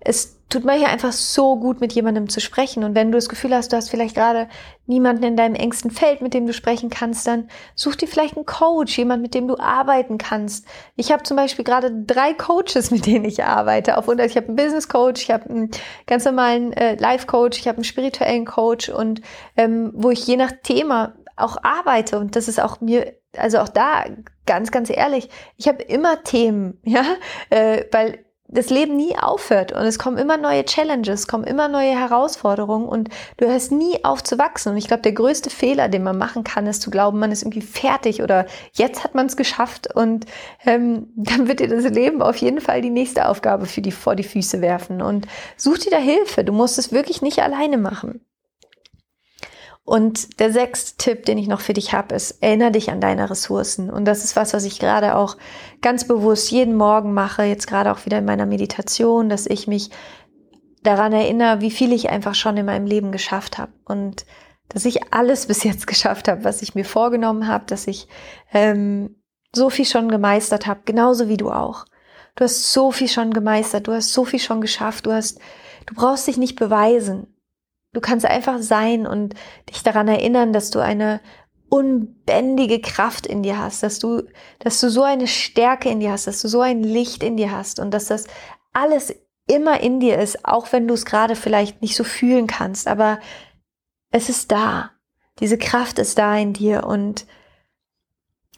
es 0.00 0.36
tut 0.48 0.64
mir 0.64 0.74
hier 0.74 0.88
einfach 0.88 1.12
so 1.12 1.56
gut, 1.56 1.80
mit 1.80 1.92
jemandem 1.92 2.28
zu 2.28 2.40
sprechen. 2.40 2.84
Und 2.84 2.94
wenn 2.94 3.10
du 3.10 3.18
das 3.18 3.28
Gefühl 3.28 3.52
hast, 3.52 3.72
du 3.72 3.76
hast 3.76 3.90
vielleicht 3.90 4.14
gerade 4.14 4.48
niemanden 4.86 5.24
in 5.24 5.36
deinem 5.36 5.56
engsten 5.56 5.90
Feld, 5.90 6.22
mit 6.22 6.34
dem 6.34 6.46
du 6.46 6.52
sprechen 6.52 6.88
kannst, 6.88 7.26
dann 7.26 7.48
such 7.74 7.96
dir 7.96 8.06
vielleicht 8.06 8.36
einen 8.36 8.46
Coach, 8.46 8.96
jemand, 8.96 9.22
mit 9.22 9.34
dem 9.34 9.48
du 9.48 9.58
arbeiten 9.58 10.18
kannst. 10.18 10.64
Ich 10.94 11.10
habe 11.10 11.24
zum 11.24 11.36
Beispiel 11.36 11.64
gerade 11.64 11.90
drei 12.06 12.32
Coaches, 12.34 12.90
mit 12.92 13.06
denen 13.06 13.24
ich 13.24 13.42
arbeite. 13.42 13.98
Auf, 13.98 14.06
ich 14.06 14.36
habe 14.36 14.46
einen 14.46 14.56
Business 14.56 14.88
Coach, 14.88 15.22
ich 15.22 15.30
habe 15.32 15.50
einen 15.50 15.70
ganz 16.06 16.24
normalen 16.24 16.72
äh, 16.74 16.94
Life 16.94 17.26
Coach, 17.26 17.58
ich 17.58 17.66
habe 17.66 17.78
einen 17.78 17.84
spirituellen 17.84 18.44
Coach 18.44 18.88
und 18.88 19.22
ähm, 19.56 19.90
wo 19.94 20.10
ich 20.10 20.24
je 20.26 20.36
nach 20.36 20.52
Thema 20.62 21.14
auch 21.34 21.56
arbeite. 21.64 22.20
Und 22.20 22.36
das 22.36 22.46
ist 22.46 22.60
auch 22.60 22.80
mir, 22.80 23.14
also 23.36 23.58
auch 23.58 23.68
da 23.68 24.04
ganz, 24.46 24.70
ganz 24.70 24.90
ehrlich, 24.90 25.28
ich 25.56 25.68
habe 25.68 25.82
immer 25.82 26.22
Themen, 26.22 26.80
ja, 26.84 27.04
äh, 27.50 27.84
weil 27.92 28.26
das 28.48 28.70
Leben 28.70 28.96
nie 28.96 29.16
aufhört 29.18 29.72
und 29.72 29.82
es 29.82 29.98
kommen 29.98 30.18
immer 30.18 30.36
neue 30.36 30.64
Challenges, 30.64 31.26
kommen 31.26 31.44
immer 31.44 31.68
neue 31.68 31.98
Herausforderungen 31.98 32.86
und 32.86 33.08
du 33.38 33.46
hörst 33.46 33.72
nie 33.72 34.04
auf 34.04 34.22
zu 34.22 34.38
wachsen. 34.38 34.70
Und 34.70 34.76
ich 34.76 34.86
glaube, 34.86 35.02
der 35.02 35.12
größte 35.12 35.50
Fehler, 35.50 35.88
den 35.88 36.04
man 36.04 36.16
machen 36.16 36.44
kann, 36.44 36.66
ist 36.66 36.82
zu 36.82 36.90
glauben, 36.90 37.18
man 37.18 37.32
ist 37.32 37.42
irgendwie 37.42 37.62
fertig 37.62 38.22
oder 38.22 38.46
jetzt 38.72 39.02
hat 39.02 39.14
man 39.14 39.26
es 39.26 39.36
geschafft 39.36 39.94
und 39.94 40.26
ähm, 40.64 41.08
dann 41.16 41.48
wird 41.48 41.60
dir 41.60 41.68
das 41.68 41.84
Leben 41.84 42.22
auf 42.22 42.36
jeden 42.36 42.60
Fall 42.60 42.82
die 42.82 42.90
nächste 42.90 43.28
Aufgabe 43.28 43.66
für 43.66 43.80
die, 43.80 43.92
vor 43.92 44.14
die 44.14 44.22
Füße 44.22 44.60
werfen. 44.60 45.02
Und 45.02 45.26
such 45.56 45.78
dir 45.78 45.90
da 45.90 45.98
Hilfe. 45.98 46.44
Du 46.44 46.52
musst 46.52 46.78
es 46.78 46.92
wirklich 46.92 47.22
nicht 47.22 47.42
alleine 47.42 47.78
machen. 47.78 48.20
Und 49.86 50.40
der 50.40 50.52
sechste 50.52 50.96
Tipp, 50.96 51.26
den 51.26 51.38
ich 51.38 51.46
noch 51.46 51.60
für 51.60 51.72
dich 51.72 51.92
habe, 51.92 52.16
ist, 52.16 52.42
erinnere 52.42 52.72
dich 52.72 52.90
an 52.90 53.00
deine 53.00 53.30
Ressourcen. 53.30 53.88
Und 53.88 54.04
das 54.04 54.24
ist 54.24 54.34
was, 54.34 54.52
was 54.52 54.64
ich 54.64 54.80
gerade 54.80 55.14
auch 55.14 55.36
ganz 55.80 56.08
bewusst 56.08 56.50
jeden 56.50 56.74
Morgen 56.74 57.14
mache, 57.14 57.44
jetzt 57.44 57.68
gerade 57.68 57.92
auch 57.92 58.04
wieder 58.04 58.18
in 58.18 58.24
meiner 58.24 58.46
Meditation, 58.46 59.28
dass 59.28 59.46
ich 59.46 59.68
mich 59.68 59.90
daran 60.82 61.12
erinnere, 61.12 61.60
wie 61.60 61.70
viel 61.70 61.92
ich 61.92 62.10
einfach 62.10 62.34
schon 62.34 62.56
in 62.56 62.66
meinem 62.66 62.86
Leben 62.86 63.12
geschafft 63.12 63.58
habe. 63.58 63.70
Und 63.84 64.26
dass 64.68 64.86
ich 64.86 65.12
alles 65.12 65.46
bis 65.46 65.62
jetzt 65.62 65.86
geschafft 65.86 66.26
habe, 66.26 66.42
was 66.42 66.62
ich 66.62 66.74
mir 66.74 66.84
vorgenommen 66.84 67.46
habe, 67.46 67.66
dass 67.66 67.86
ich 67.86 68.08
ähm, 68.52 69.14
so 69.54 69.70
viel 69.70 69.84
schon 69.84 70.08
gemeistert 70.08 70.66
habe, 70.66 70.80
genauso 70.84 71.28
wie 71.28 71.36
du 71.36 71.52
auch. 71.52 71.84
Du 72.34 72.42
hast 72.42 72.72
so 72.72 72.90
viel 72.90 73.08
schon 73.08 73.32
gemeistert, 73.32 73.86
du 73.86 73.92
hast 73.92 74.12
so 74.12 74.24
viel 74.24 74.40
schon 74.40 74.60
geschafft, 74.60 75.06
du 75.06 75.12
hast, 75.12 75.38
du 75.86 75.94
brauchst 75.94 76.26
dich 76.26 76.38
nicht 76.38 76.56
beweisen. 76.56 77.28
Du 77.96 78.02
kannst 78.02 78.26
einfach 78.26 78.60
sein 78.60 79.06
und 79.06 79.34
dich 79.70 79.82
daran 79.82 80.06
erinnern, 80.06 80.52
dass 80.52 80.68
du 80.68 80.80
eine 80.80 81.22
unbändige 81.70 82.82
Kraft 82.82 83.26
in 83.26 83.42
dir 83.42 83.56
hast, 83.56 83.82
dass 83.82 83.98
du, 83.98 84.24
dass 84.58 84.78
du 84.82 84.90
so 84.90 85.02
eine 85.02 85.26
Stärke 85.26 85.88
in 85.88 86.00
dir 86.00 86.12
hast, 86.12 86.26
dass 86.26 86.42
du 86.42 86.48
so 86.48 86.60
ein 86.60 86.82
Licht 86.82 87.22
in 87.22 87.38
dir 87.38 87.52
hast 87.52 87.80
und 87.80 87.92
dass 87.92 88.04
das 88.04 88.26
alles 88.74 89.14
immer 89.46 89.80
in 89.80 89.98
dir 89.98 90.18
ist, 90.18 90.44
auch 90.44 90.72
wenn 90.72 90.86
du 90.86 90.92
es 90.92 91.06
gerade 91.06 91.36
vielleicht 91.36 91.80
nicht 91.80 91.96
so 91.96 92.04
fühlen 92.04 92.46
kannst, 92.46 92.86
aber 92.86 93.18
es 94.10 94.28
ist 94.28 94.52
da. 94.52 94.90
Diese 95.40 95.56
Kraft 95.56 95.98
ist 95.98 96.18
da 96.18 96.36
in 96.36 96.52
dir 96.52 96.84
und 96.84 97.24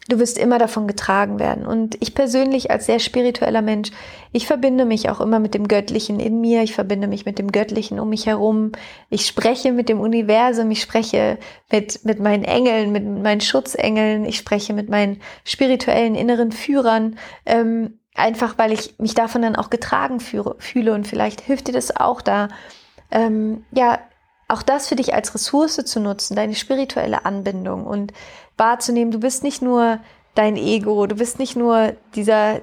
Du 0.09 0.17
wirst 0.17 0.39
immer 0.39 0.57
davon 0.57 0.87
getragen 0.87 1.37
werden. 1.37 1.67
Und 1.67 1.95
ich 2.01 2.15
persönlich 2.15 2.71
als 2.71 2.87
sehr 2.87 2.97
spiritueller 2.97 3.61
Mensch, 3.61 3.91
ich 4.31 4.47
verbinde 4.47 4.83
mich 4.83 5.09
auch 5.09 5.21
immer 5.21 5.39
mit 5.39 5.53
dem 5.53 5.67
Göttlichen 5.67 6.19
in 6.19 6.41
mir. 6.41 6.63
Ich 6.63 6.73
verbinde 6.73 7.07
mich 7.07 7.27
mit 7.27 7.37
dem 7.37 7.51
Göttlichen 7.51 7.99
um 7.99 8.09
mich 8.09 8.25
herum. 8.25 8.71
Ich 9.11 9.27
spreche 9.27 9.71
mit 9.71 9.87
dem 9.87 9.99
Universum. 9.99 10.71
Ich 10.71 10.81
spreche 10.81 11.37
mit, 11.71 12.03
mit 12.05 12.19
meinen 12.19 12.43
Engeln, 12.43 12.91
mit 12.91 13.05
meinen 13.05 13.41
Schutzengeln. 13.41 14.25
Ich 14.25 14.37
spreche 14.37 14.73
mit 14.73 14.89
meinen 14.89 15.21
spirituellen 15.43 16.15
inneren 16.15 16.51
Führern. 16.51 17.17
Ähm, 17.45 17.99
einfach 18.15 18.57
weil 18.57 18.71
ich 18.71 18.97
mich 18.97 19.13
davon 19.13 19.43
dann 19.43 19.55
auch 19.55 19.69
getragen 19.69 20.19
führe, 20.19 20.55
fühle. 20.57 20.93
Und 20.93 21.07
vielleicht 21.07 21.41
hilft 21.41 21.67
dir 21.67 21.73
das 21.73 21.95
auch 21.95 22.21
da, 22.21 22.47
ähm, 23.11 23.63
ja, 23.71 23.99
auch 24.47 24.63
das 24.63 24.87
für 24.87 24.95
dich 24.95 25.13
als 25.13 25.33
Ressource 25.35 25.75
zu 25.85 25.99
nutzen, 25.99 26.35
deine 26.35 26.55
spirituelle 26.55 27.23
Anbindung 27.25 27.85
und 27.85 28.13
wahrzunehmen, 28.59 29.11
du 29.11 29.19
bist 29.19 29.43
nicht 29.43 29.61
nur 29.61 29.99
dein 30.35 30.55
Ego, 30.55 31.07
du 31.07 31.15
bist 31.15 31.39
nicht 31.39 31.55
nur 31.55 31.93
dieser, 32.15 32.61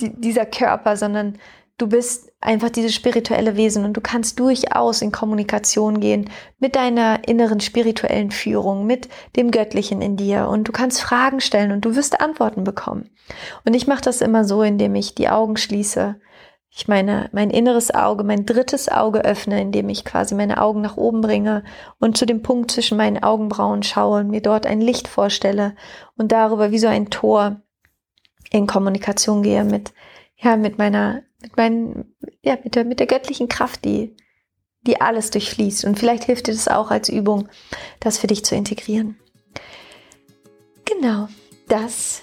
die, 0.00 0.18
dieser 0.20 0.46
Körper, 0.46 0.96
sondern 0.96 1.38
du 1.78 1.88
bist 1.88 2.32
einfach 2.40 2.70
dieses 2.70 2.94
spirituelle 2.94 3.56
Wesen 3.56 3.84
und 3.84 3.94
du 3.94 4.00
kannst 4.00 4.38
durchaus 4.38 5.02
in 5.02 5.12
Kommunikation 5.12 6.00
gehen 6.00 6.30
mit 6.58 6.76
deiner 6.76 7.26
inneren 7.28 7.60
spirituellen 7.60 8.30
Führung, 8.30 8.86
mit 8.86 9.08
dem 9.36 9.50
Göttlichen 9.50 10.00
in 10.00 10.16
dir 10.16 10.48
und 10.48 10.68
du 10.68 10.72
kannst 10.72 11.02
Fragen 11.02 11.40
stellen 11.40 11.72
und 11.72 11.84
du 11.84 11.96
wirst 11.96 12.20
Antworten 12.20 12.64
bekommen. 12.64 13.10
Und 13.64 13.74
ich 13.74 13.86
mache 13.86 14.02
das 14.02 14.20
immer 14.20 14.44
so, 14.44 14.62
indem 14.62 14.94
ich 14.94 15.14
die 15.14 15.28
Augen 15.28 15.56
schließe 15.56 16.16
ich 16.78 16.88
meine, 16.88 17.30
mein 17.32 17.48
inneres 17.48 17.94
Auge, 17.94 18.22
mein 18.22 18.44
drittes 18.44 18.90
Auge 18.90 19.24
öffne, 19.24 19.62
indem 19.62 19.88
ich 19.88 20.04
quasi 20.04 20.34
meine 20.34 20.60
Augen 20.60 20.82
nach 20.82 20.98
oben 20.98 21.22
bringe 21.22 21.64
und 21.98 22.18
zu 22.18 22.26
dem 22.26 22.42
Punkt 22.42 22.70
zwischen 22.70 22.98
meinen 22.98 23.22
Augenbrauen 23.22 23.82
schaue 23.82 24.20
und 24.20 24.28
mir 24.28 24.42
dort 24.42 24.66
ein 24.66 24.82
Licht 24.82 25.08
vorstelle 25.08 25.74
und 26.18 26.32
darüber 26.32 26.72
wie 26.72 26.78
so 26.78 26.86
ein 26.86 27.08
Tor 27.08 27.62
in 28.50 28.66
Kommunikation 28.66 29.42
gehe 29.42 29.64
mit, 29.64 29.94
ja, 30.36 30.58
mit 30.58 30.76
meiner, 30.76 31.22
mit 31.40 31.56
meinen, 31.56 32.14
ja, 32.42 32.58
mit 32.62 32.74
der, 32.74 32.84
mit 32.84 33.00
der 33.00 33.06
göttlichen 33.06 33.48
Kraft, 33.48 33.86
die, 33.86 34.14
die 34.82 35.00
alles 35.00 35.30
durchfließt. 35.30 35.86
Und 35.86 35.98
vielleicht 35.98 36.24
hilft 36.24 36.46
dir 36.46 36.52
das 36.52 36.68
auch 36.68 36.90
als 36.90 37.08
Übung, 37.08 37.48
das 38.00 38.18
für 38.18 38.26
dich 38.26 38.44
zu 38.44 38.54
integrieren. 38.54 39.16
Genau, 40.84 41.28
das, 41.68 42.20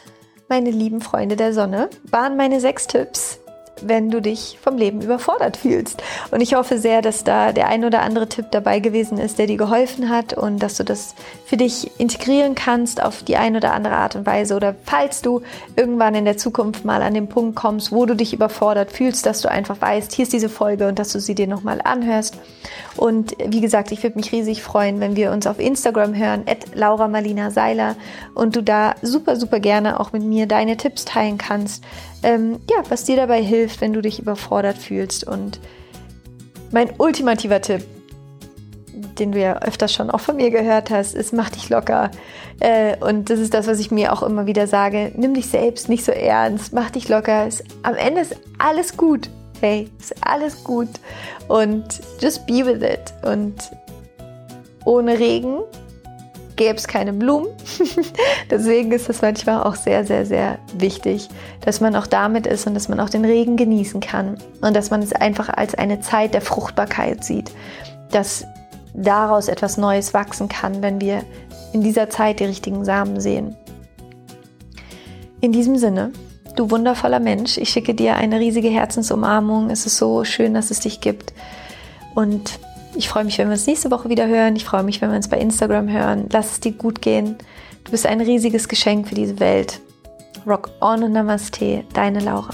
meine 0.48 0.70
lieben 0.70 1.02
Freunde 1.02 1.38
der 1.38 1.54
Sonne, 1.56 1.90
waren 2.04 2.38
meine 2.38 2.60
sechs 2.60 2.86
Tipps 2.86 3.40
wenn 3.88 4.10
du 4.10 4.22
dich 4.22 4.58
vom 4.62 4.78
Leben 4.78 5.02
überfordert 5.02 5.58
fühlst. 5.58 6.02
Und 6.32 6.42
ich 6.42 6.56
hoffe 6.56 6.78
sehr, 6.78 7.02
dass 7.02 7.24
da 7.24 7.52
der 7.52 7.68
ein 7.68 7.86
oder 7.86 8.02
andere 8.02 8.28
Tipp 8.28 8.48
dabei 8.52 8.80
gewesen 8.80 9.18
ist, 9.18 9.40
der 9.40 9.48
dir 9.48 9.58
geholfen 9.58 10.10
hat 10.10 10.34
und 10.34 10.60
dass 10.60 10.76
du 10.76 10.84
das 10.84 11.16
für 11.46 11.58
dich 11.58 12.00
integrieren 12.00 12.56
kannst 12.56 13.02
auf 13.02 13.24
die 13.24 13.38
ein 13.38 13.56
oder 13.56 13.74
andere 13.74 13.96
Art 13.96 14.16
und 14.16 14.26
Weise. 14.26 14.56
Oder 14.56 14.76
falls 14.84 15.22
du 15.22 15.42
irgendwann 15.76 16.16
in 16.16 16.26
der 16.26 16.38
Zukunft 16.38 16.86
mal 16.86 17.02
an 17.02 17.14
den 17.14 17.28
Punkt 17.28 17.56
kommst, 17.56 17.92
wo 17.92 18.06
du 18.06 18.16
dich 18.16 18.34
überfordert 18.34 18.92
fühlst, 18.92 19.26
dass 19.26 19.42
du 19.42 19.50
einfach 19.50 19.80
weißt, 19.80 20.14
hier 20.14 20.24
ist 20.24 20.34
diese 20.34 20.50
Folge 20.50 20.88
und 20.88 21.00
dass 21.00 21.12
du 21.12 21.20
sie 21.20 21.36
dir 21.36 21.48
nochmal 21.48 21.82
anhörst. 21.84 22.38
Und 22.96 23.36
wie 23.46 23.62
gesagt, 23.62 23.92
ich 23.92 24.04
würde 24.04 24.18
mich 24.18 24.32
riesig 24.32 24.62
freuen, 24.62 25.00
wenn 25.00 25.16
wir 25.16 25.32
uns 25.32 25.48
auf 25.48 25.60
Instagram 25.60 26.16
hören, 26.16 26.44
at 26.48 26.76
Laura 26.76 27.08
Marlina 27.08 27.52
Seiler 27.52 27.96
und 28.36 28.56
du 28.56 28.62
da 28.62 28.96
super, 29.02 29.36
super 29.36 29.60
gerne 29.60 30.00
auch 30.00 30.14
mit 30.14 30.24
mir 30.24 30.48
deine 30.48 30.78
Tipps 30.78 31.06
teilen 31.06 31.38
kannst. 31.38 31.84
Ähm, 32.24 32.60
ja, 32.70 32.84
was 32.90 33.04
dir 33.04 33.18
dabei 33.18 33.44
hilft, 33.44 33.82
wenn 33.82 33.94
du 33.94 34.02
dich 34.02 34.20
überfordert 34.20 34.78
fühlst. 34.78 35.26
Und 35.26 35.60
mein 36.72 36.90
ultimativer 36.98 37.62
Tipp, 37.62 37.84
den 39.20 39.34
du 39.34 39.40
ja 39.40 39.62
öfters 39.62 39.94
schon 39.94 40.10
auch 40.10 40.22
von 40.22 40.38
mir 40.38 40.50
gehört 40.50 40.90
hast, 40.90 41.14
ist, 41.14 41.34
mach 41.34 41.50
dich 41.50 41.70
locker. 41.70 42.12
Äh, 42.60 42.96
und 43.04 43.30
das 43.30 43.40
ist 43.40 43.54
das, 43.54 43.68
was 43.68 43.80
ich 43.80 43.92
mir 43.92 44.14
auch 44.14 44.24
immer 44.24 44.46
wieder 44.46 44.68
sage. 44.68 45.12
Nimm 45.16 45.34
dich 45.34 45.48
selbst 45.48 45.90
nicht 45.90 46.06
so 46.06 46.12
ernst, 46.12 46.74
mach 46.74 46.90
dich 46.90 47.10
locker. 47.10 47.46
Es, 47.46 47.64
am 47.84 47.96
Ende 47.96 48.22
ist 48.22 48.38
alles 48.58 48.96
gut. 48.96 49.30
Hey, 49.60 49.90
ist 50.00 50.16
alles 50.26 50.64
gut. 50.64 50.90
Und 51.48 51.86
just 52.22 52.46
be 52.48 52.66
with 52.66 52.82
it. 52.82 53.14
Und 53.24 53.56
ohne 54.86 55.20
Regen 55.20 55.60
gäbe 56.56 56.76
es 56.76 56.88
keine 56.88 57.14
Blumen. 57.14 57.48
Deswegen 58.50 58.92
ist 58.92 59.10
es 59.10 59.22
manchmal 59.22 59.64
auch 59.64 59.76
sehr, 59.76 60.06
sehr, 60.06 60.26
sehr 60.26 60.60
wichtig, 60.78 61.30
dass 61.62 61.82
man 61.82 61.96
auch 61.96 62.08
damit 62.08 62.48
ist 62.48 62.68
und 62.68 62.74
dass 62.74 62.90
man 62.90 63.00
auch 63.00 63.10
den 63.10 63.26
Regen 63.26 63.58
genießen 63.58 64.00
kann 64.00 64.38
und 64.62 64.76
dass 64.76 64.90
man 64.90 65.02
es 65.02 65.14
einfach 65.14 65.50
als 65.50 65.76
eine 65.76 66.02
Zeit 66.02 66.34
der 66.34 66.42
Fruchtbarkeit 66.42 67.24
sieht, 67.24 67.52
dass 68.12 68.46
daraus 68.94 69.48
etwas 69.48 69.78
Neues 69.78 70.14
wachsen 70.14 70.50
kann, 70.50 70.82
wenn 70.82 71.02
wir 71.02 71.24
in 71.74 71.82
dieser 71.82 72.10
Zeit 72.10 72.40
die 72.40 72.46
richtigen 72.46 72.86
Samen 72.86 73.20
sehen. 73.20 73.56
In 75.42 75.52
diesem 75.52 75.78
Sinne, 75.78 76.12
du 76.56 76.70
wundervoller 76.72 77.20
Mensch, 77.20 77.58
ich 77.58 77.70
schicke 77.70 77.94
dir 77.94 78.16
eine 78.16 78.40
riesige 78.40 78.70
Herzensumarmung. 78.70 79.70
Es 79.70 79.86
ist 79.86 79.98
so 79.98 80.24
schön, 80.24 80.54
dass 80.54 80.72
es 80.72 80.80
dich 80.80 81.02
gibt. 81.02 81.34
Und 82.16 82.60
ich 82.96 83.10
freue 83.10 83.24
mich, 83.24 83.38
wenn 83.38 83.48
wir 83.48 83.54
uns 83.54 83.68
nächste 83.68 83.92
Woche 83.92 84.10
wieder 84.10 84.28
hören. 84.28 84.56
Ich 84.56 84.66
freue 84.66 84.84
mich, 84.84 85.02
wenn 85.02 85.10
wir 85.10 85.18
uns 85.18 85.28
bei 85.28 85.40
Instagram 85.40 85.90
hören. 85.90 86.28
Lass 86.32 86.54
es 86.54 86.60
dir 86.60 86.74
gut 86.74 87.02
gehen. 87.02 87.38
Du 87.84 87.92
bist 87.92 88.06
ein 88.06 88.22
riesiges 88.22 88.68
Geschenk 88.68 89.08
für 89.08 89.16
diese 89.16 89.40
Welt. 89.40 89.82
Rock 90.46 90.70
on 90.82 91.04
und 91.04 91.14
Namaste, 91.14 91.84
deine 91.94 92.20
Laura. 92.20 92.54